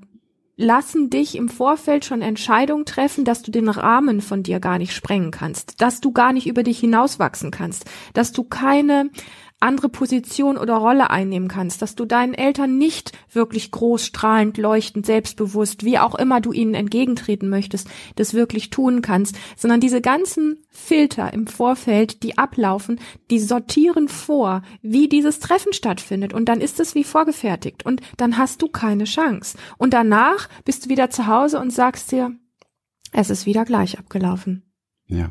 lassen 0.56 1.10
dich 1.10 1.36
im 1.36 1.50
Vorfeld 1.50 2.06
schon 2.06 2.22
Entscheidungen 2.22 2.86
treffen, 2.86 3.24
dass 3.24 3.42
du 3.42 3.50
den 3.50 3.68
Rahmen 3.68 4.22
von 4.22 4.42
dir 4.42 4.58
gar 4.58 4.78
nicht 4.78 4.94
sprengen 4.94 5.30
kannst, 5.30 5.82
dass 5.82 6.00
du 6.00 6.12
gar 6.12 6.32
nicht 6.32 6.46
über 6.46 6.62
dich 6.62 6.78
hinauswachsen 6.78 7.50
kannst, 7.50 7.84
dass 8.14 8.32
du 8.32 8.42
keine 8.42 9.10
andere 9.58 9.88
Position 9.88 10.58
oder 10.58 10.74
Rolle 10.74 11.10
einnehmen 11.10 11.48
kannst, 11.48 11.80
dass 11.80 11.94
du 11.94 12.04
deinen 12.04 12.34
Eltern 12.34 12.76
nicht 12.76 13.12
wirklich 13.32 13.70
groß, 13.70 14.04
strahlend, 14.04 14.58
leuchtend, 14.58 15.06
selbstbewusst, 15.06 15.82
wie 15.84 15.98
auch 15.98 16.14
immer 16.14 16.40
du 16.40 16.52
ihnen 16.52 16.74
entgegentreten 16.74 17.48
möchtest, 17.48 17.88
das 18.16 18.34
wirklich 18.34 18.70
tun 18.70 19.00
kannst, 19.00 19.36
sondern 19.56 19.80
diese 19.80 20.02
ganzen 20.02 20.64
Filter 20.68 21.32
im 21.32 21.46
Vorfeld, 21.46 22.22
die 22.22 22.36
ablaufen, 22.36 23.00
die 23.30 23.38
sortieren 23.38 24.08
vor, 24.08 24.62
wie 24.82 25.08
dieses 25.08 25.40
Treffen 25.40 25.72
stattfindet 25.72 26.34
und 26.34 26.48
dann 26.48 26.60
ist 26.60 26.78
es 26.78 26.94
wie 26.94 27.04
vorgefertigt 27.04 27.86
und 27.86 28.02
dann 28.18 28.36
hast 28.36 28.60
du 28.60 28.68
keine 28.68 29.04
Chance. 29.04 29.56
Und 29.78 29.94
danach 29.94 30.48
bist 30.64 30.84
du 30.84 30.90
wieder 30.90 31.08
zu 31.08 31.26
Hause 31.26 31.58
und 31.58 31.70
sagst 31.70 32.12
dir, 32.12 32.36
es 33.12 33.30
ist 33.30 33.46
wieder 33.46 33.64
gleich 33.64 33.98
abgelaufen. 33.98 34.70
Ja. 35.06 35.30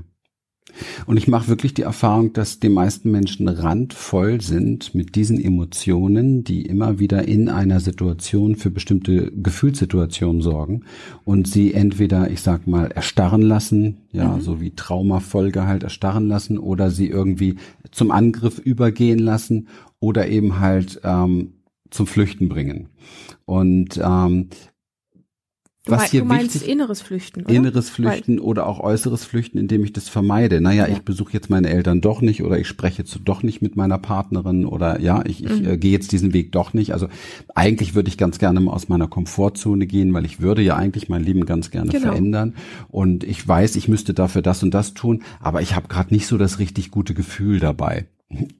Und 1.05 1.17
ich 1.17 1.27
mache 1.27 1.47
wirklich 1.47 1.73
die 1.73 1.83
Erfahrung, 1.83 2.33
dass 2.33 2.59
die 2.59 2.69
meisten 2.69 3.11
Menschen 3.11 3.47
randvoll 3.47 4.41
sind 4.41 4.95
mit 4.95 5.15
diesen 5.15 5.39
Emotionen, 5.39 6.43
die 6.43 6.63
immer 6.63 6.99
wieder 6.99 7.27
in 7.27 7.49
einer 7.49 7.79
Situation 7.79 8.55
für 8.55 8.71
bestimmte 8.71 9.31
Gefühlssituationen 9.31 10.41
sorgen 10.41 10.83
und 11.23 11.47
sie 11.47 11.73
entweder, 11.73 12.29
ich 12.29 12.41
sag 12.41 12.67
mal, 12.67 12.87
erstarren 12.87 13.41
lassen, 13.41 13.97
ja, 14.11 14.35
mhm. 14.35 14.41
so 14.41 14.59
wie 14.59 14.71
Traumafolge 14.71 15.65
halt 15.65 15.83
erstarren 15.83 16.27
lassen 16.27 16.57
oder 16.57 16.89
sie 16.89 17.07
irgendwie 17.07 17.55
zum 17.91 18.11
Angriff 18.11 18.59
übergehen 18.59 19.19
lassen 19.19 19.67
oder 19.99 20.27
eben 20.27 20.59
halt 20.59 20.99
ähm, 21.03 21.53
zum 21.89 22.07
Flüchten 22.07 22.49
bringen. 22.49 22.89
Und 23.45 23.99
ähm, 24.03 24.49
Du, 25.85 25.91
was 25.91 26.09
hier 26.09 26.21
du 26.21 26.27
meinst 26.27 26.55
wichtig, 26.55 26.69
inneres 26.69 27.03
Flüchten, 27.03 27.41
oder? 27.41 27.53
Inneres 27.53 27.91
Flüchten 27.91 28.39
Weil, 28.39 28.45
oder 28.45 28.65
auch 28.65 28.79
äußeres 28.79 29.23
Flüchten, 29.23 29.59
indem 29.59 29.83
ich 29.83 29.93
das 29.93 30.09
vermeide. 30.09 30.59
Naja, 30.59 30.87
ja. 30.87 30.93
ich 30.93 31.03
besuche 31.03 31.31
jetzt 31.33 31.51
meine 31.51 31.69
Eltern 31.69 32.01
doch 32.01 32.21
nicht 32.21 32.43
oder 32.43 32.57
ich 32.57 32.67
spreche 32.67 33.03
jetzt 33.03 33.19
doch 33.23 33.43
nicht 33.43 33.61
mit 33.61 33.75
meiner 33.75 33.99
Partnerin 33.99 34.65
oder 34.65 34.99
ja, 34.99 35.23
ich, 35.25 35.43
ich 35.43 35.61
mhm. 35.61 35.67
äh, 35.67 35.77
gehe 35.77 35.91
jetzt 35.91 36.11
diesen 36.11 36.33
Weg 36.33 36.51
doch 36.51 36.73
nicht. 36.73 36.91
Also 36.93 37.07
eigentlich 37.53 37.93
würde 37.93 38.09
ich 38.09 38.17
ganz 38.17 38.39
gerne 38.39 38.59
mal 38.61 38.73
aus 38.73 38.89
meiner 38.89 39.07
Komfortzone 39.07 39.85
gehen, 39.85 40.11
weil 40.13 40.25
ich 40.25 40.41
würde 40.41 40.63
ja 40.63 40.75
eigentlich 40.75 41.07
mein 41.07 41.23
Leben 41.23 41.45
ganz 41.45 41.69
gerne 41.69 41.91
genau. 41.91 42.07
verändern. 42.07 42.55
Und 42.89 43.23
ich 43.23 43.47
weiß, 43.47 43.75
ich 43.75 43.87
müsste 43.87 44.15
dafür 44.15 44.41
das 44.41 44.63
und 44.63 44.73
das 44.73 44.95
tun, 44.95 45.21
aber 45.39 45.61
ich 45.61 45.75
habe 45.75 45.87
gerade 45.87 46.11
nicht 46.11 46.25
so 46.25 46.37
das 46.39 46.57
richtig 46.57 46.89
gute 46.89 47.13
Gefühl 47.13 47.59
dabei 47.59 48.07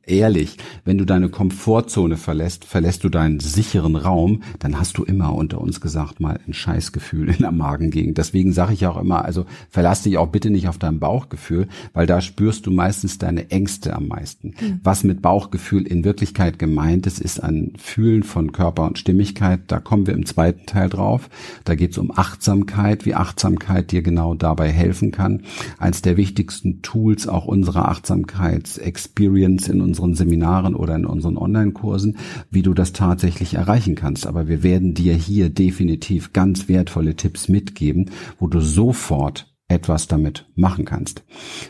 ehrlich, 0.06 0.58
wenn 0.84 0.98
du 0.98 1.06
deine 1.06 1.30
Komfortzone 1.30 2.18
verlässt, 2.18 2.66
verlässt 2.66 3.04
du 3.04 3.10
deinen 3.10 3.40
sicheren 3.40 3.96
Raum, 3.96 4.44
dann 4.60 4.80
hast 4.80 4.98
du 4.98 5.04
immer 5.04 5.34
unter 5.34 5.60
uns 5.60 5.82
gesagt 5.82 6.20
mal 6.20 6.40
ein 6.48 6.54
Scheißgefühl 6.54 7.30
in 7.30 7.40
der 7.40 7.52
Magengegend. 7.52 8.18
Deswegen 8.18 8.54
sage 8.54 8.74
ich 8.74 8.86
auch 8.86 8.98
immer, 8.98 9.26
also 9.26 9.46
verlass 9.70 10.04
dich 10.04 10.18
auch 10.18 10.28
bitte 10.28 10.50
nicht 10.50 10.68
auf 10.68 10.78
dein 10.78 11.00
Bauchgefühl, 11.00 11.68
weil 11.94 12.06
da 12.06 12.22
spürst 12.22 12.66
du 12.68 12.72
meistens 12.72 13.18
deine 13.18 13.50
Ängste 13.50 13.96
am 13.96 14.08
meisten. 14.08 14.54
Mhm. 14.60 14.80
Was 14.84 15.04
mit 15.04 15.22
Bauchgefühl 15.22 15.88
in 15.88 16.04
Wirklichkeit 16.04 16.60
gemeint 16.60 17.08
ist, 17.08 17.20
ist 17.20 17.42
ein 17.42 17.74
Fühlen 17.78 18.24
von 18.24 18.52
Körper 18.52 18.84
und 18.84 19.00
Stimmigkeit. 19.00 19.62
Da 19.68 19.80
kommen 19.80 20.06
wir 20.06 20.14
im 20.14 20.26
zweiten 20.26 20.66
Teil 20.68 20.90
drauf. 20.90 21.30
Da 21.64 21.76
geht 21.76 21.92
es 21.92 21.98
um 21.98 22.12
Achtsamkeit, 22.16 23.06
wie 23.06 23.16
Achtsamkeit 23.16 23.92
dir 23.92 24.04
genau 24.04 24.36
dabei 24.36 24.72
helfen 24.72 25.12
kann. 25.12 25.42
Eins 25.80 26.04
der 26.04 26.18
wichtigsten 26.18 26.84
Tools 26.84 27.28
auch 27.28 27.46
unserer 27.46 27.90
Achtsamkeitsexperience 27.90 29.55
in 29.70 29.82
unseren 29.82 30.16
Seminaren 30.16 30.76
oder 30.76 30.96
in 30.96 31.06
unseren 31.06 31.38
Online-Kursen, 31.38 32.18
wie 32.52 32.62
du 32.62 32.74
das 32.74 32.94
tatsächlich 32.94 33.56
erreichen 33.56 33.96
kannst. 33.96 34.28
Aber 34.28 34.48
wir 34.48 34.64
werden 34.64 34.94
dir 34.94 35.14
hier 35.14 35.50
definitiv 35.50 36.34
ganz 36.34 36.68
wertvolle 36.68 37.16
Tipps 37.16 37.50
mitgeben, 37.50 38.12
wo 38.40 38.48
du 38.48 38.60
sofort 38.60 39.54
etwas 39.68 40.08
damit 40.08 40.46
machen 40.56 40.86
kannst. 40.86 41.24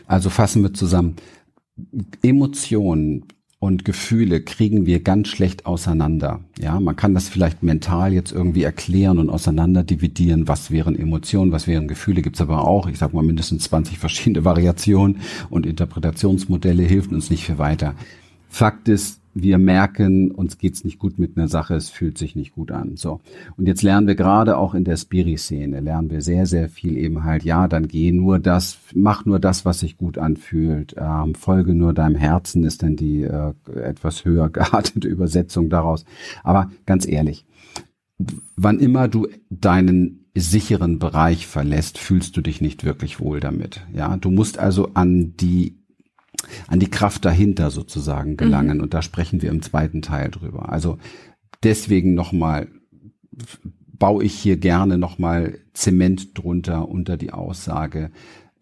Also 0.06 0.30
fassen 0.30 0.62
wir 0.62 0.74
zusammen. 0.74 1.16
Emotionen 2.22 3.24
und 3.58 3.84
Gefühle 3.84 4.42
kriegen 4.42 4.84
wir 4.84 5.00
ganz 5.02 5.28
schlecht 5.28 5.64
auseinander. 5.64 6.40
Ja, 6.58 6.78
man 6.78 6.94
kann 6.94 7.14
das 7.14 7.28
vielleicht 7.28 7.62
mental 7.62 8.12
jetzt 8.12 8.32
irgendwie 8.32 8.62
erklären 8.62 9.18
und 9.18 9.30
auseinander 9.30 9.82
dividieren. 9.82 10.46
Was 10.46 10.70
wären 10.70 10.94
Emotionen, 10.94 11.52
was 11.52 11.66
wären 11.66 11.88
Gefühle? 11.88 12.20
Gibt's 12.20 12.42
aber 12.42 12.66
auch, 12.66 12.86
ich 12.86 12.98
sag 12.98 13.14
mal, 13.14 13.24
mindestens 13.24 13.64
20 13.64 13.98
verschiedene 13.98 14.44
Variationen 14.44 15.20
und 15.48 15.64
Interpretationsmodelle 15.64 16.82
hilft 16.82 17.12
uns 17.12 17.30
nicht 17.30 17.44
viel 17.44 17.58
weiter. 17.58 17.94
Fakt 18.48 18.88
ist, 18.88 19.20
wir 19.38 19.58
merken, 19.58 20.30
uns 20.30 20.56
geht's 20.56 20.82
nicht 20.82 20.98
gut 20.98 21.18
mit 21.18 21.36
einer 21.36 21.46
Sache, 21.46 21.74
es 21.74 21.90
fühlt 21.90 22.16
sich 22.16 22.36
nicht 22.36 22.52
gut 22.52 22.70
an. 22.70 22.96
So. 22.96 23.20
Und 23.58 23.68
jetzt 23.68 23.82
lernen 23.82 24.06
wir 24.06 24.14
gerade 24.14 24.56
auch 24.56 24.74
in 24.74 24.84
der 24.84 24.96
Spiri-Szene, 24.96 25.80
lernen 25.80 26.10
wir 26.10 26.22
sehr, 26.22 26.46
sehr 26.46 26.70
viel 26.70 26.96
eben 26.96 27.22
halt, 27.22 27.44
ja, 27.44 27.68
dann 27.68 27.86
geh 27.86 28.12
nur 28.12 28.38
das, 28.38 28.78
mach 28.94 29.26
nur 29.26 29.38
das, 29.38 29.66
was 29.66 29.80
sich 29.80 29.98
gut 29.98 30.16
anfühlt, 30.16 30.96
ähm, 30.98 31.34
folge 31.34 31.74
nur 31.74 31.92
deinem 31.92 32.16
Herzen, 32.16 32.64
ist 32.64 32.82
dann 32.82 32.96
die 32.96 33.24
äh, 33.24 33.52
etwas 33.74 34.24
höher 34.24 34.48
geartete 34.50 35.06
Übersetzung 35.06 35.68
daraus. 35.68 36.06
Aber 36.42 36.70
ganz 36.86 37.06
ehrlich, 37.06 37.44
wann 38.56 38.78
immer 38.78 39.06
du 39.06 39.28
deinen 39.50 40.26
sicheren 40.34 40.98
Bereich 40.98 41.46
verlässt, 41.46 41.98
fühlst 41.98 42.36
du 42.36 42.40
dich 42.40 42.60
nicht 42.60 42.84
wirklich 42.84 43.20
wohl 43.20 43.40
damit. 43.40 43.86
Ja, 43.94 44.16
du 44.16 44.30
musst 44.30 44.58
also 44.58 44.90
an 44.94 45.34
die 45.36 45.75
an 46.68 46.80
die 46.80 46.90
Kraft 46.90 47.24
dahinter 47.24 47.70
sozusagen 47.70 48.36
gelangen. 48.36 48.78
Mhm. 48.78 48.82
Und 48.84 48.94
da 48.94 49.02
sprechen 49.02 49.42
wir 49.42 49.50
im 49.50 49.62
zweiten 49.62 50.02
Teil 50.02 50.30
drüber. 50.30 50.70
Also 50.70 50.98
deswegen 51.62 52.14
nochmal 52.14 52.68
baue 53.98 54.24
ich 54.24 54.34
hier 54.34 54.56
gerne 54.56 54.98
nochmal 54.98 55.58
Zement 55.72 56.36
drunter 56.36 56.88
unter 56.88 57.16
die 57.16 57.32
Aussage, 57.32 58.10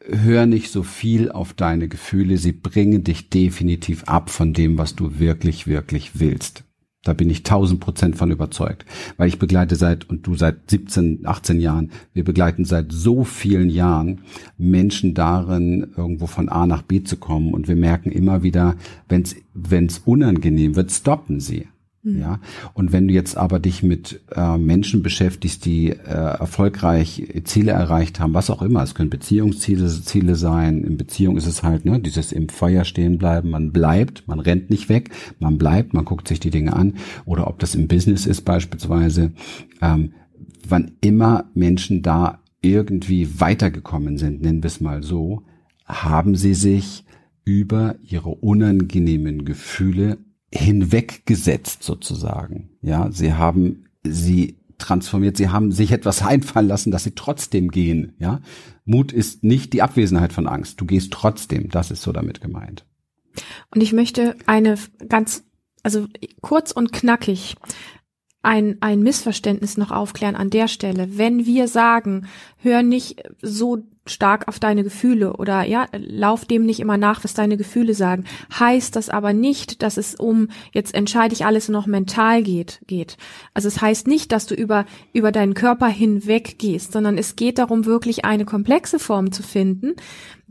hör 0.07 0.47
nicht 0.47 0.71
so 0.71 0.83
viel 0.83 1.31
auf 1.31 1.55
deine 1.55 1.89
Gefühle, 1.89 2.37
sie 2.37 2.53
bringen 2.53 3.05
dich 3.05 3.31
definitiv 3.31 4.05
ab 4.05 4.31
von 4.31 4.53
dem, 4.53 4.79
was 4.79 4.95
du 4.95 5.19
wirklich, 5.19 5.67
wirklich 5.67 6.21
willst. 6.21 6.65
Da 7.05 7.13
bin 7.13 7.29
ich 7.29 7.43
tausend 7.43 7.81
Prozent 7.81 8.17
von 8.17 8.31
überzeugt, 8.31 8.87
weil 9.19 9.29
ich 9.29 9.39
begleite 9.39 9.77
seit, 9.77 10.09
und 10.09 10.27
du 10.27 10.35
seit 10.35 10.71
17, 10.71 11.21
18 11.25 11.61
Jahren, 11.61 11.91
wir 12.15 12.25
begleiten 12.25 12.65
seit 12.65 12.91
so 12.91 13.25
vielen 13.25 13.69
Jahren 13.69 14.23
Menschen 14.57 15.15
darin, 15.15 15.93
irgendwo 15.97 16.27
von 16.27 16.49
A 16.49 16.67
nach 16.67 16.83
B 16.83 17.05
zu 17.05 17.19
kommen 17.19 17.53
und 17.53 17.69
wir 17.69 17.77
merken 17.77 18.11
immer 18.11 18.43
wieder, 18.43 18.77
wenn 19.09 19.87
es 19.87 19.99
unangenehm 19.99 20.77
wird, 20.77 20.91
stoppen 20.91 21.41
sie. 21.41 21.69
Mhm. 22.05 22.21
Ja, 22.21 22.41
und 22.75 22.93
wenn 22.93 23.09
du 23.09 23.15
jetzt 23.15 23.37
aber 23.37 23.59
dich 23.59 23.83
mit 23.83 24.21
äh, 24.37 24.59
Menschen 24.59 25.03
beschäftigst, 25.03 25.65
die 25.65 25.89
äh, 25.89 25.95
erfolgreich 25.95 27.43
Ziele 27.45 27.73
erreicht 27.73 28.21
haben, 28.21 28.35
was 28.35 28.51
auch 28.51 28.61
immer, 28.61 28.83
es 28.83 28.95
können 28.95 29.09
Beziehungsziele 29.09 29.89
Ziele 29.89 30.35
sein. 30.37 30.85
In 30.85 30.99
Beziehung 30.99 31.39
ist 31.39 31.47
es 31.47 31.63
halt, 31.63 31.87
ne, 31.87 31.99
dieses 31.99 32.31
im 32.33 32.51
Feuer 32.51 32.85
stehen 32.85 33.17
bleiben. 33.17 33.51
Man 33.51 33.73
bleibt, 33.73 34.29
man 34.29 34.39
rennt 34.39 34.69
nicht 34.69 34.91
weg, 34.91 35.11
man 35.39 35.57
bleibt, 35.57 35.95
man 35.95 36.05
guckt 36.05 36.29
sich 36.29 36.41
die 36.41 36.51
Dinge 36.51 36.75
an. 36.75 36.95
Oder 37.25 37.47
ob 37.47 37.59
das 37.59 37.75
im 37.75 37.89
Business 37.89 38.27
ist 38.27 38.43
beispielsweise, 38.43 39.33
ähm, 39.81 40.13
wann 40.69 40.93
immer 41.01 41.51
Menschen 41.55 42.03
da 42.03 42.41
irgendwie 42.61 43.41
weitergekommen 43.41 44.19
sind, 44.19 44.43
nennen 44.43 44.63
wir 44.63 44.69
es 44.69 44.81
mal 44.81 45.03
so, 45.03 45.43
haben 45.87 46.37
sie 46.37 46.55
sich 46.55 47.05
über 47.45 47.97
ihre 48.03 48.31
unangenehmen 48.31 49.45
Gefühle 49.45 50.19
hinweggesetzt 50.55 51.83
sozusagen. 51.83 52.71
Ja, 52.81 53.11
sie 53.11 53.35
haben 53.35 53.87
sie 54.03 54.59
transformiert, 54.79 55.37
sie 55.37 55.49
haben 55.49 55.73
sich 55.73 55.93
etwas 55.93 56.23
einfallen 56.23 56.69
lassen, 56.69 56.91
dass 56.91 57.05
sie 57.05 57.15
trotzdem 57.15 57.71
gehen. 57.71 58.15
Ja, 58.19 58.41
Mut 58.85 59.13
ist 59.13 59.43
nicht 59.45 59.73
die 59.73 59.83
Abwesenheit 59.83 60.33
von 60.33 60.47
Angst. 60.47 60.81
Du 60.81 60.85
gehst 60.85 61.13
trotzdem. 61.13 61.71
Das 61.71 61.91
ist 61.91 62.03
so 62.03 62.13
damit 62.13 62.41
gemeint. 62.41 62.85
Und 63.75 63.83
ich 63.83 63.93
möchte 63.93 64.37
eine 64.47 64.77
ganz, 65.09 65.45
also 65.83 66.07
kurz 66.41 66.71
und 66.71 66.93
knackig 66.93 67.57
ein, 68.45 68.77
ein 68.81 69.01
Missverständnis 69.01 69.77
noch 69.77 69.91
aufklären 69.91 70.37
an 70.37 70.51
der 70.51 70.69
Stelle. 70.69 71.19
Wenn 71.19 71.47
wir 71.47 71.69
sagen, 71.69 72.27
hör 72.59 72.83
nicht 72.83 73.23
so 73.43 73.85
stark 74.07 74.49
auf 74.49 74.59
deine 74.59 74.85
Gefühle 74.85 75.35
oder 75.35 75.63
ja, 75.63 75.87
lauf 75.97 76.45
dem 76.45 76.67
nicht 76.67 76.81
immer 76.81 76.99
nach, 76.99 77.25
was 77.25 77.33
deine 77.33 77.57
Gefühle 77.57 77.95
sagen, 77.95 78.25
heißt 78.59 78.97
das 78.97 79.09
aber 79.09 79.33
nicht, 79.33 79.83
dass 79.83 79.97
es 79.97 80.15
um 80.15 80.49
jetzt 80.73 80.95
entscheide 80.95 81.35
ich 81.35 81.47
alles 81.47 81.69
noch 81.69 81.87
mental 81.87 82.43
geht, 82.43 82.81
geht. 82.87 83.17
Also 83.55 83.69
es 83.69 83.81
heißt 83.81 84.07
nicht, 84.07 84.31
dass 84.33 84.47
du 84.47 84.55
über, 84.55 84.85
über 85.13 85.33
deinen 85.33 85.55
Körper 85.55 85.87
hinweg 85.87 86.59
gehst, 86.59 86.93
sondern 86.93 87.17
es 87.17 87.37
geht 87.37 87.59
darum, 87.59 87.87
wirklich 87.87 88.25
eine 88.25 88.45
komplexe 88.45 88.99
Form 88.99 89.33
zu 89.33 89.43
finden, 89.43 89.95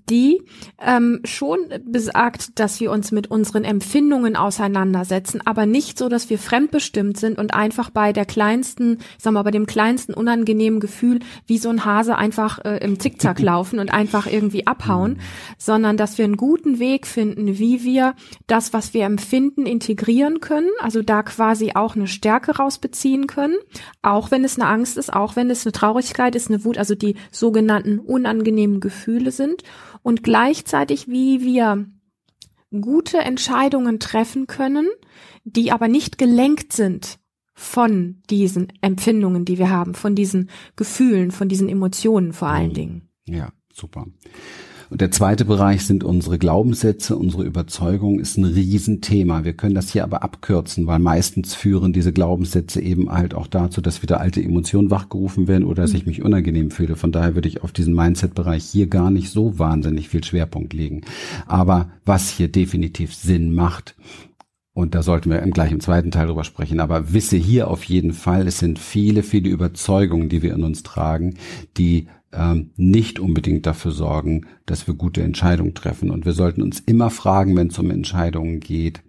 die 0.10 0.42
ähm, 0.86 1.22
schon 1.24 1.60
besagt, 1.86 2.60
dass 2.60 2.80
wir 2.80 2.92
uns 2.92 3.12
mit 3.12 3.32
unseren 3.32 3.64
Empfindungen 3.64 4.36
auseinandersetzen, 4.36 5.42
aber 5.46 5.66
nicht 5.66 5.98
so, 5.98 6.10
dass 6.10 6.30
wir 6.30 6.38
fremdbestimmt 6.38 7.18
sind 7.18 7.38
und 7.38 7.54
einfach 7.54 7.90
bei 7.90 8.14
der 8.14 8.26
kleinsten, 8.26 9.00
sagen 9.18 9.36
wir 9.36 9.40
mal, 9.40 9.44
bei 9.44 9.52
dem 9.52 9.66
kleinsten 9.66 10.14
unangenehmen 10.14 10.80
Gefühl 10.80 11.20
wie 11.48 11.58
so 11.58 11.70
ein 11.70 11.86
Hase 11.86 12.18
einfach 12.18 12.64
äh, 12.66 12.78
im 12.78 13.00
Zickzack 13.00 13.40
laufen 13.42 13.80
und 13.80 13.94
einfach 13.94 14.28
irgendwie 14.28 14.68
abhauen, 14.68 15.20
sondern 15.58 15.98
dass 15.98 16.18
wir 16.18 16.26
einen 16.26 16.38
guten 16.38 16.80
Weg 16.80 17.08
finden, 17.08 17.58
wie 17.58 17.84
wir 17.84 18.16
das, 18.48 18.74
was 18.74 18.94
wir 18.94 19.06
empfinden, 19.06 19.66
integrieren 19.66 20.40
können, 20.40 20.70
also 20.80 21.02
da 21.02 21.24
quasi 21.24 21.72
auch 21.76 21.96
eine 21.96 22.08
Stärke 22.08 22.58
rausbeziehen 22.58 23.28
können, 23.28 23.56
auch 24.02 24.32
wenn 24.32 24.44
es 24.44 24.60
eine 24.60 24.68
Angst 24.68 24.98
ist, 24.98 25.14
auch 25.14 25.36
wenn 25.36 25.50
es 25.50 25.66
eine 25.66 25.72
Traurigkeit 25.72 26.36
ist, 26.36 26.50
eine 26.50 26.66
Wut, 26.66 26.78
also 26.78 26.96
die 26.96 27.16
sogenannten 27.32 28.00
unangenehmen 28.00 28.80
Gefühle 28.80 29.32
sind 29.32 29.64
und 30.02 30.24
gleichzeitig, 30.24 31.08
wie 31.08 31.42
wir 31.42 31.86
gute 32.82 33.20
Entscheidungen 33.20 34.00
treffen 34.00 34.48
können, 34.48 34.90
die 35.44 35.72
aber 35.72 35.88
nicht 35.88 36.18
gelenkt 36.18 36.74
sind 36.74 37.20
von 37.54 38.22
diesen 38.30 38.74
Empfindungen, 38.82 39.46
die 39.46 39.60
wir 39.60 39.70
haben, 39.70 39.94
von 39.94 40.16
diesen 40.16 40.50
Gefühlen, 40.76 41.32
von 41.32 41.50
diesen 41.50 41.70
Emotionen 41.70 42.34
vor 42.34 42.48
allen 42.48 42.70
mhm. 42.70 42.74
Dingen. 42.74 43.10
Ja, 43.26 43.50
super. 43.72 44.08
Und 44.94 45.02
der 45.02 45.10
zweite 45.10 45.44
Bereich 45.44 45.88
sind 45.88 46.04
unsere 46.04 46.38
Glaubenssätze, 46.38 47.18
unsere 47.18 47.46
Überzeugung 47.46 48.20
ist 48.20 48.38
ein 48.38 48.46
Riesenthema. 48.46 49.44
Wir 49.44 49.54
können 49.54 49.74
das 49.74 49.90
hier 49.90 50.04
aber 50.04 50.22
abkürzen, 50.22 50.86
weil 50.86 51.00
meistens 51.00 51.56
führen 51.56 51.94
diese 51.94 52.14
Glaubenssätze 52.14 52.80
eben 52.80 53.12
halt 53.12 53.34
auch 53.34 53.48
dazu, 53.48 53.82
dass 53.82 54.04
wieder 54.04 54.22
alte 54.22 54.44
Emotionen 54.44 54.92
wachgerufen 54.92 55.48
werden 55.48 55.64
oder 55.64 55.82
dass 55.82 55.96
ich 55.96 56.06
mich 56.06 56.22
unangenehm 56.22 56.70
fühle. 56.70 56.96
Von 56.96 57.12
daher 57.12 57.34
würde 57.34 57.48
ich 57.48 57.64
auf 57.64 57.72
diesen 57.72 57.96
Mindset-Bereich 57.96 58.66
hier 58.66 58.86
gar 58.86 59.10
nicht 59.10 59.32
so 59.32 59.58
wahnsinnig 59.58 60.10
viel 60.10 60.24
Schwerpunkt 60.24 60.74
legen. 60.74 61.02
Aber 61.48 61.90
was 62.06 62.30
hier 62.30 62.50
definitiv 62.50 63.16
Sinn 63.16 63.52
macht, 63.52 63.96
und 64.74 64.94
da 64.94 65.02
sollten 65.02 65.32
wir 65.32 65.40
gleich 65.40 65.72
im 65.72 65.80
zweiten 65.80 66.12
Teil 66.12 66.28
drüber 66.28 66.44
sprechen. 66.44 66.80
Aber 66.80 67.14
wisse 67.14 67.38
hier 67.38 67.68
auf 67.68 67.84
jeden 67.84 68.14
Fall, 68.14 68.46
es 68.46 68.60
sind 68.60 68.78
viele, 68.78 69.24
viele 69.24 69.50
Überzeugungen, 69.50 70.30
die 70.30 70.44
wir 70.44 70.54
in 70.54 70.64
uns 70.64 70.84
tragen, 70.84 71.38
die 71.78 72.10
ähm, 72.36 72.72
nicht 72.76 73.20
unbedingt 73.20 73.66
dafür 73.66 73.92
sorgen, 73.92 74.48
dass 74.66 74.88
wir 74.88 74.94
gute 74.94 75.24
Entscheidungen 75.24 75.74
treffen. 75.74 76.12
Und 76.12 76.26
wir 76.26 76.34
sollten 76.34 76.62
uns 76.62 76.80
immer 76.80 77.10
fragen, 77.10 77.56
wenn 77.56 77.68
es 77.68 77.80
um 77.80 77.92
Entscheidungen 77.92 78.60
geht, 78.60 79.02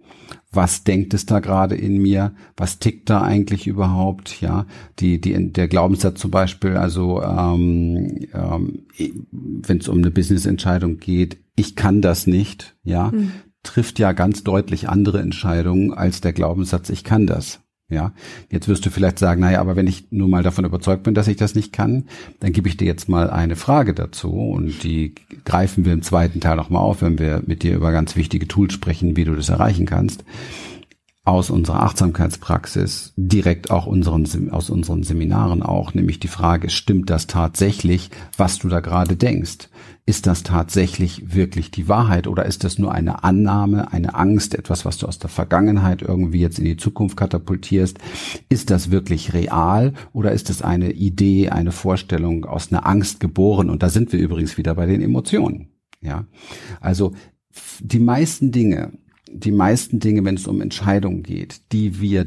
was 0.51 0.83
denkt 0.83 1.13
es 1.13 1.25
da 1.25 1.39
gerade 1.39 1.75
in 1.75 2.01
mir? 2.01 2.33
Was 2.55 2.79
tickt 2.79 3.09
da 3.09 3.21
eigentlich 3.21 3.67
überhaupt? 3.67 4.41
Ja, 4.41 4.65
die, 4.99 5.19
die, 5.19 5.51
der 5.51 5.67
Glaubenssatz 5.67 6.19
zum 6.19 6.31
Beispiel, 6.31 6.77
also 6.77 7.21
ähm, 7.21 8.27
ähm, 8.33 8.85
wenn 9.31 9.77
es 9.77 9.87
um 9.87 9.97
eine 9.97 10.11
Business-Entscheidung 10.11 10.97
geht, 10.97 11.37
ich 11.55 11.75
kann 11.75 12.01
das 12.01 12.25
nicht, 12.25 12.75
ja, 12.83 13.11
mhm 13.11 13.31
trifft 13.65 13.99
ja 13.99 14.13
ganz 14.13 14.43
deutlich 14.43 14.87
andere 14.87 15.19
Entscheidungen 15.19 15.93
als 15.93 16.21
der 16.21 16.33
Glaubenssatz, 16.33 16.89
ich 16.89 17.03
kann 17.03 17.27
das. 17.27 17.59
Ja, 17.87 18.13
jetzt 18.49 18.67
wirst 18.67 18.83
du 18.87 18.89
vielleicht 18.89 19.19
sagen, 19.19 19.41
naja, 19.41 19.61
aber 19.61 19.75
wenn 19.75 19.85
ich 19.85 20.11
nur 20.11 20.27
mal 20.27 20.41
davon 20.41 20.65
überzeugt 20.65 21.03
bin, 21.03 21.13
dass 21.13 21.27
ich 21.27 21.37
das 21.37 21.53
nicht 21.53 21.71
kann, 21.71 22.05
dann 22.39 22.51
gebe 22.51 22.67
ich 22.67 22.77
dir 22.77 22.87
jetzt 22.87 23.09
mal 23.09 23.29
eine 23.29 23.55
Frage 23.55 23.93
dazu 23.93 24.31
und 24.31 24.83
die 24.83 25.13
greifen 25.43 25.85
wir 25.85 25.93
im 25.93 26.01
zweiten 26.01 26.39
Teil 26.39 26.55
nochmal 26.55 26.81
auf, 26.81 27.03
wenn 27.03 27.19
wir 27.19 27.43
mit 27.45 27.61
dir 27.61 27.75
über 27.75 27.91
ganz 27.91 28.15
wichtige 28.15 28.47
Tools 28.47 28.73
sprechen, 28.73 29.15
wie 29.15 29.23
du 29.23 29.35
das 29.35 29.49
erreichen 29.49 29.85
kannst 29.85 30.23
aus 31.25 31.49
unserer 31.49 31.81
Achtsamkeitspraxis, 31.81 33.13
direkt 33.17 33.71
auch 33.71 33.87
unseren, 33.87 34.51
aus 34.51 34.69
unseren 34.69 35.01
Seminaren 35.01 35.63
auch, 35.63 35.95
nämlich 35.95 36.19
die 36.19 36.27
Frage, 36.27 36.69
stimmt 36.69 37.09
das 37.09 37.25
tatsächlich, 37.25 38.11
was 38.37 38.59
du 38.59 38.69
da 38.69 38.79
gerade 38.79 39.15
denkst? 39.15 39.69
Ist 40.05 40.27
das 40.27 40.43
tatsächlich 40.43 41.33
wirklich 41.33 41.71
die 41.71 41.89
Wahrheit 41.89 42.27
oder 42.27 42.45
ist 42.45 42.63
das 42.63 42.77
nur 42.77 42.91
eine 42.91 43.23
Annahme, 43.23 43.91
eine 43.91 44.13
Angst, 44.13 44.53
etwas, 44.53 44.85
was 44.85 44.99
du 44.99 45.07
aus 45.07 45.17
der 45.17 45.31
Vergangenheit 45.31 46.03
irgendwie 46.03 46.41
jetzt 46.41 46.59
in 46.59 46.65
die 46.65 46.77
Zukunft 46.77 47.17
katapultierst? 47.17 47.97
Ist 48.47 48.69
das 48.69 48.91
wirklich 48.91 49.33
real 49.33 49.93
oder 50.13 50.31
ist 50.31 50.51
es 50.51 50.61
eine 50.61 50.91
Idee, 50.91 51.49
eine 51.49 51.71
Vorstellung 51.71 52.45
aus 52.45 52.71
einer 52.71 52.85
Angst 52.85 53.19
geboren? 53.19 53.71
Und 53.71 53.81
da 53.81 53.89
sind 53.89 54.13
wir 54.13 54.19
übrigens 54.19 54.59
wieder 54.59 54.75
bei 54.75 54.85
den 54.85 55.01
Emotionen. 55.01 55.69
Ja, 56.01 56.25
also 56.81 57.13
die 57.79 57.99
meisten 57.99 58.51
Dinge, 58.51 58.91
die 59.39 59.51
meisten 59.51 59.99
Dinge, 59.99 60.23
wenn 60.23 60.35
es 60.35 60.47
um 60.47 60.61
Entscheidungen 60.61 61.23
geht, 61.23 61.71
die 61.71 61.99
wir 61.99 62.25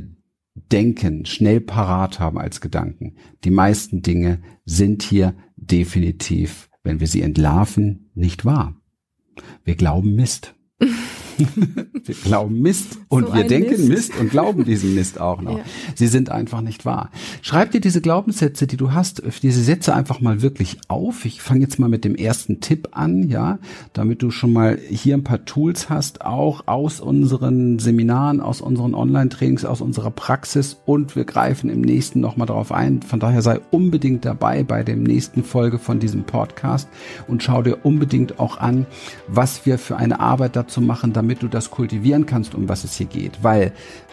denken, 0.55 1.25
schnell 1.25 1.61
parat 1.61 2.19
haben 2.21 2.39
als 2.39 2.61
Gedanken, 2.61 3.17
die 3.45 3.51
meisten 3.51 4.03
Dinge 4.03 4.43
sind 4.65 5.03
hier 5.03 5.35
definitiv, 5.57 6.69
wenn 6.83 7.01
wir 7.01 7.07
sie 7.07 7.23
entlarven, 7.23 8.11
nicht 8.15 8.45
wahr. 8.45 8.81
Wir 9.65 9.77
glauben 9.77 10.15
Mist. 10.15 10.55
wir 12.05 12.15
glauben 12.15 12.61
Mist 12.61 12.99
und 13.09 13.29
so 13.29 13.35
wir 13.35 13.45
denken 13.45 13.89
Mist. 13.89 14.11
Mist. 14.11 14.21
und 14.21 14.31
glauben 14.31 14.65
diesen 14.65 14.95
Mist 14.95 15.21
auch 15.21 15.41
noch. 15.43 15.49
Ja. 15.59 15.65
Sie 15.95 16.07
sind 16.07 16.31
einfach 16.31 16.61
nicht 16.61 16.85
wahr. 16.85 17.11
Schreib 17.43 17.73
dir 17.73 17.81
diese 17.81 18.01
Glaubenssätze, 18.01 18.67
die 18.67 18.77
du 18.77 18.93
hast, 18.93 19.23
diese 19.43 19.63
Sätze 19.63 19.95
einfach 19.95 20.21
mal 20.21 20.43
wirklich 20.43 20.77
auf. 20.89 21.25
Ich 21.25 21.43
fange 21.43 21.63
jetzt 21.63 21.79
mal 21.79 21.89
mit 21.89 22.05
dem 22.05 22.15
ersten 22.15 22.61
Tipp 22.61 22.91
an, 22.93 23.29
ja, 23.29 23.59
damit 23.93 24.23
du 24.23 24.31
schon 24.31 24.53
mal 24.53 24.79
hier 24.89 25.17
ein 25.17 25.25
paar 25.25 25.45
Tools 25.47 25.89
hast, 25.89 26.25
auch 26.25 26.67
aus 26.67 27.01
unseren 27.01 27.79
Seminaren, 27.79 28.41
aus 28.41 28.61
unseren 28.61 28.95
Online-Trainings, 28.95 29.65
aus 29.65 29.81
unserer 29.81 30.11
Praxis 30.11 30.77
und 30.85 31.17
wir 31.17 31.25
greifen 31.25 31.71
im 31.71 31.81
nächsten 31.81 32.21
nochmal 32.21 32.47
drauf 32.47 32.71
ein. 32.71 33.03
Von 33.03 33.21
daher 33.21 33.43
sei 33.43 33.61
unbedingt 33.71 34.25
dabei 34.25 34.63
bei 34.63 34.85
dem 34.85 35.03
nächsten 35.03 35.43
Folge 35.43 35.79
von 35.79 35.99
diesem 35.99 36.25
Podcast 36.25 36.89
und 37.27 37.43
schau 37.43 37.63
dir 37.63 37.85
unbedingt 37.85 38.39
auch 38.39 38.59
an, 38.59 38.87
was 39.27 39.67
wir 39.67 39.79
für 39.79 39.97
eine 39.97 40.21
Arbeit 40.21 40.57
dazu 40.57 40.81
machen, 40.81 41.13
damit 41.13 41.28
damit 41.29 41.43
du 41.43 41.49
das 41.49 41.71
kultivieren 41.71 42.25
kannst, 42.25 42.55
um 42.55 42.71
was 42.71 42.85
es 42.85 42.97
hier 42.97 43.07
geht. 43.07 43.45
Weil 43.45 43.73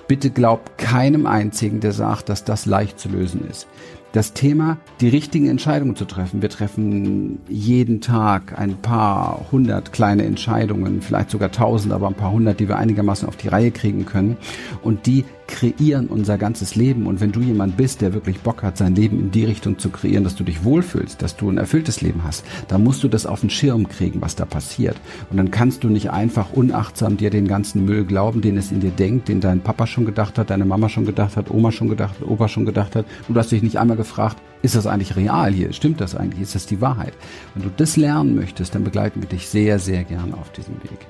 bitte 0.10 0.30
glaub 0.30 0.78
keinem 0.78 1.26
einzigen, 1.26 1.80
der 1.80 1.94
sagt, 1.94 2.28
dass 2.28 2.44
das 2.44 2.66
leicht 2.66 3.00
zu 3.00 3.08
lösen 3.08 3.48
ist 3.50 3.68
das 4.16 4.34
Thema, 4.34 4.78
die 5.02 5.10
richtigen 5.10 5.48
Entscheidungen 5.48 5.96
zu 5.96 6.06
treffen. 6.06 6.42
Wir 6.42 6.50
treffen 6.50 7.40
jeden 7.50 8.00
Tag 8.00 8.58
ein 8.58 8.76
paar 8.76 9.48
hundert 9.52 9.92
kleine 9.92 10.24
Entscheidungen, 10.24 11.02
vielleicht 11.02 11.32
sogar 11.32 11.52
tausend, 11.52 11.92
aber 11.92 12.08
ein 12.08 12.14
paar 12.14 12.32
hundert, 12.32 12.62
die 12.62 12.70
wir 12.70 12.78
einigermaßen 12.78 13.28
auf 13.28 13.36
die 13.36 13.50
Reihe 13.50 13.72
kriegen 13.72 14.06
können. 14.06 14.38
Und 14.82 15.06
die 15.06 15.26
kreieren 15.48 16.08
unser 16.08 16.38
ganzes 16.38 16.76
Leben. 16.76 17.08
Und 17.08 17.22
wenn 17.22 17.32
du 17.32 17.42
jemand 17.42 17.78
bist, 17.78 18.02
der 18.02 18.14
wirklich 18.14 18.40
Bock 18.40 18.64
hat, 18.64 18.78
sein 18.78 18.96
Leben 18.96 19.20
in 19.20 19.32
die 19.32 19.46
Richtung 19.46 19.78
zu 19.78 19.90
kreieren, 19.90 20.24
dass 20.24 20.36
du 20.36 20.44
dich 20.44 20.64
wohlfühlst, 20.64 21.22
dass 21.22 21.36
du 21.36 21.50
ein 21.50 21.58
erfülltes 21.58 22.02
Leben 22.02 22.24
hast, 22.24 22.46
dann 22.68 22.84
musst 22.84 23.04
du 23.04 23.08
das 23.08 23.26
auf 23.26 23.42
den 23.42 23.50
Schirm 23.50 23.88
kriegen, 23.88 24.22
was 24.22 24.36
da 24.36 24.46
passiert. 24.46 24.98
Und 25.30 25.38
dann 25.38 25.52
kannst 25.52 25.84
du 25.84 25.90
nicht 25.90 26.12
einfach 26.12 26.54
unachtsam 26.54 27.18
dir 27.18 27.30
den 27.30 27.48
ganzen 27.48 27.86
Müll 27.86 28.06
glauben, 28.06 28.42
den 28.42 28.58
es 28.58 28.72
in 28.72 28.80
dir 28.80 28.92
denkt, 28.92 29.28
den 29.28 29.42
dein 29.42 29.62
Papa 29.62 29.88
schon 29.88 30.06
gedacht 30.06 30.38
hat, 30.38 30.50
deine 30.50 30.66
Mama 30.66 30.90
schon 30.90 31.06
gedacht 31.06 31.38
hat, 31.38 31.52
Oma 31.52 31.72
schon 31.72 31.90
gedacht 31.90 32.16
hat, 32.20 32.28
Opa 32.28 32.48
schon 32.48 32.66
gedacht 32.66 32.96
hat. 32.96 33.06
Du 33.28 33.36
hast 33.36 33.52
dich 33.52 33.64
nicht 33.64 33.78
einmal 33.78 33.98
gefragt, 34.06 34.38
ist 34.62 34.76
das 34.76 34.88
eigentlich 34.88 35.16
real 35.16 35.52
hier? 35.52 35.74
Stimmt 35.74 36.02
das 36.02 36.16
eigentlich? 36.16 36.42
Ist 36.42 36.56
das 36.56 36.66
die 36.66 36.82
Wahrheit? 36.82 37.14
Wenn 37.54 37.64
du 37.64 37.72
das 37.76 37.98
lernen 37.98 38.36
möchtest, 38.36 38.74
dann 38.74 38.84
begleiten 38.84 39.22
wir 39.22 39.30
dich 39.30 39.48
sehr, 39.48 39.80
sehr 39.80 40.04
gern 40.04 40.34
auf 40.34 40.52
diesem 40.52 40.76
Weg. 40.84 41.06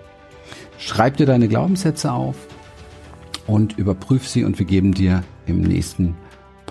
Schreib 0.77 1.17
dir 1.17 1.25
deine 1.25 1.47
Glaubenssätze 1.47 2.11
auf, 2.11 2.35
und 3.47 3.77
überprüf 3.77 4.27
sie 4.27 4.43
und 4.43 4.57
wir 4.59 4.65
geben 4.65 4.93
dir 4.93 5.23
im 5.45 5.61
nächsten 5.61 6.15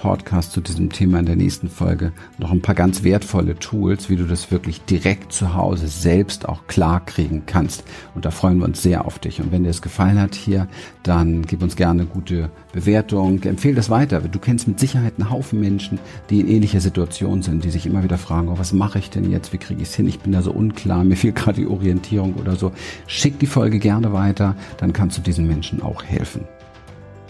Podcast 0.04 0.52
zu 0.52 0.60
diesem 0.60 0.90
Thema 0.90 1.18
in 1.18 1.24
der 1.24 1.34
nächsten 1.34 1.70
Folge 1.70 2.12
noch 2.36 2.50
ein 2.50 2.60
paar 2.60 2.74
ganz 2.74 3.04
wertvolle 3.04 3.58
Tools, 3.58 4.10
wie 4.10 4.16
du 4.16 4.24
das 4.24 4.50
wirklich 4.50 4.82
direkt 4.84 5.32
zu 5.32 5.54
Hause 5.54 5.88
selbst 5.88 6.46
auch 6.46 6.66
klar 6.66 7.02
kriegen 7.02 7.44
kannst. 7.46 7.84
Und 8.14 8.26
da 8.26 8.30
freuen 8.30 8.58
wir 8.58 8.66
uns 8.66 8.82
sehr 8.82 9.06
auf 9.06 9.18
dich. 9.18 9.40
Und 9.40 9.50
wenn 9.50 9.64
dir 9.64 9.70
es 9.70 9.80
gefallen 9.80 10.20
hat 10.20 10.34
hier, 10.34 10.68
dann 11.04 11.40
gib 11.46 11.62
uns 11.62 11.74
gerne 11.74 12.02
eine 12.02 12.10
gute 12.10 12.50
Bewertung. 12.74 13.42
Empfehle 13.44 13.76
das 13.76 13.88
weiter. 13.88 14.20
Du 14.20 14.38
kennst 14.38 14.68
mit 14.68 14.78
Sicherheit 14.78 15.14
einen 15.16 15.30
Haufen 15.30 15.58
Menschen, 15.58 15.98
die 16.28 16.40
in 16.40 16.48
ähnlicher 16.48 16.82
Situation 16.82 17.40
sind, 17.40 17.64
die 17.64 17.70
sich 17.70 17.86
immer 17.86 18.04
wieder 18.04 18.18
fragen, 18.18 18.48
oh, 18.48 18.58
was 18.58 18.74
mache 18.74 18.98
ich 18.98 19.08
denn 19.08 19.30
jetzt? 19.30 19.54
Wie 19.54 19.58
kriege 19.58 19.80
ich 19.80 19.88
es 19.88 19.94
hin? 19.94 20.06
Ich 20.06 20.20
bin 20.20 20.32
da 20.32 20.42
so 20.42 20.52
unklar. 20.52 21.02
Mir 21.02 21.16
fehlt 21.16 21.36
gerade 21.36 21.62
die 21.62 21.66
Orientierung 21.66 22.34
oder 22.34 22.56
so. 22.56 22.72
Schick 23.06 23.38
die 23.38 23.46
Folge 23.46 23.78
gerne 23.78 24.12
weiter. 24.12 24.54
Dann 24.76 24.92
kannst 24.92 25.16
du 25.16 25.22
diesen 25.22 25.48
Menschen 25.48 25.80
auch 25.80 26.04
helfen. 26.04 26.42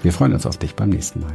Wir 0.02 0.12
freuen 0.12 0.32
uns 0.32 0.44
auf 0.44 0.58
dich 0.58 0.74
beim 0.74 0.90
nächsten 0.90 1.20
Mal. 1.20 1.34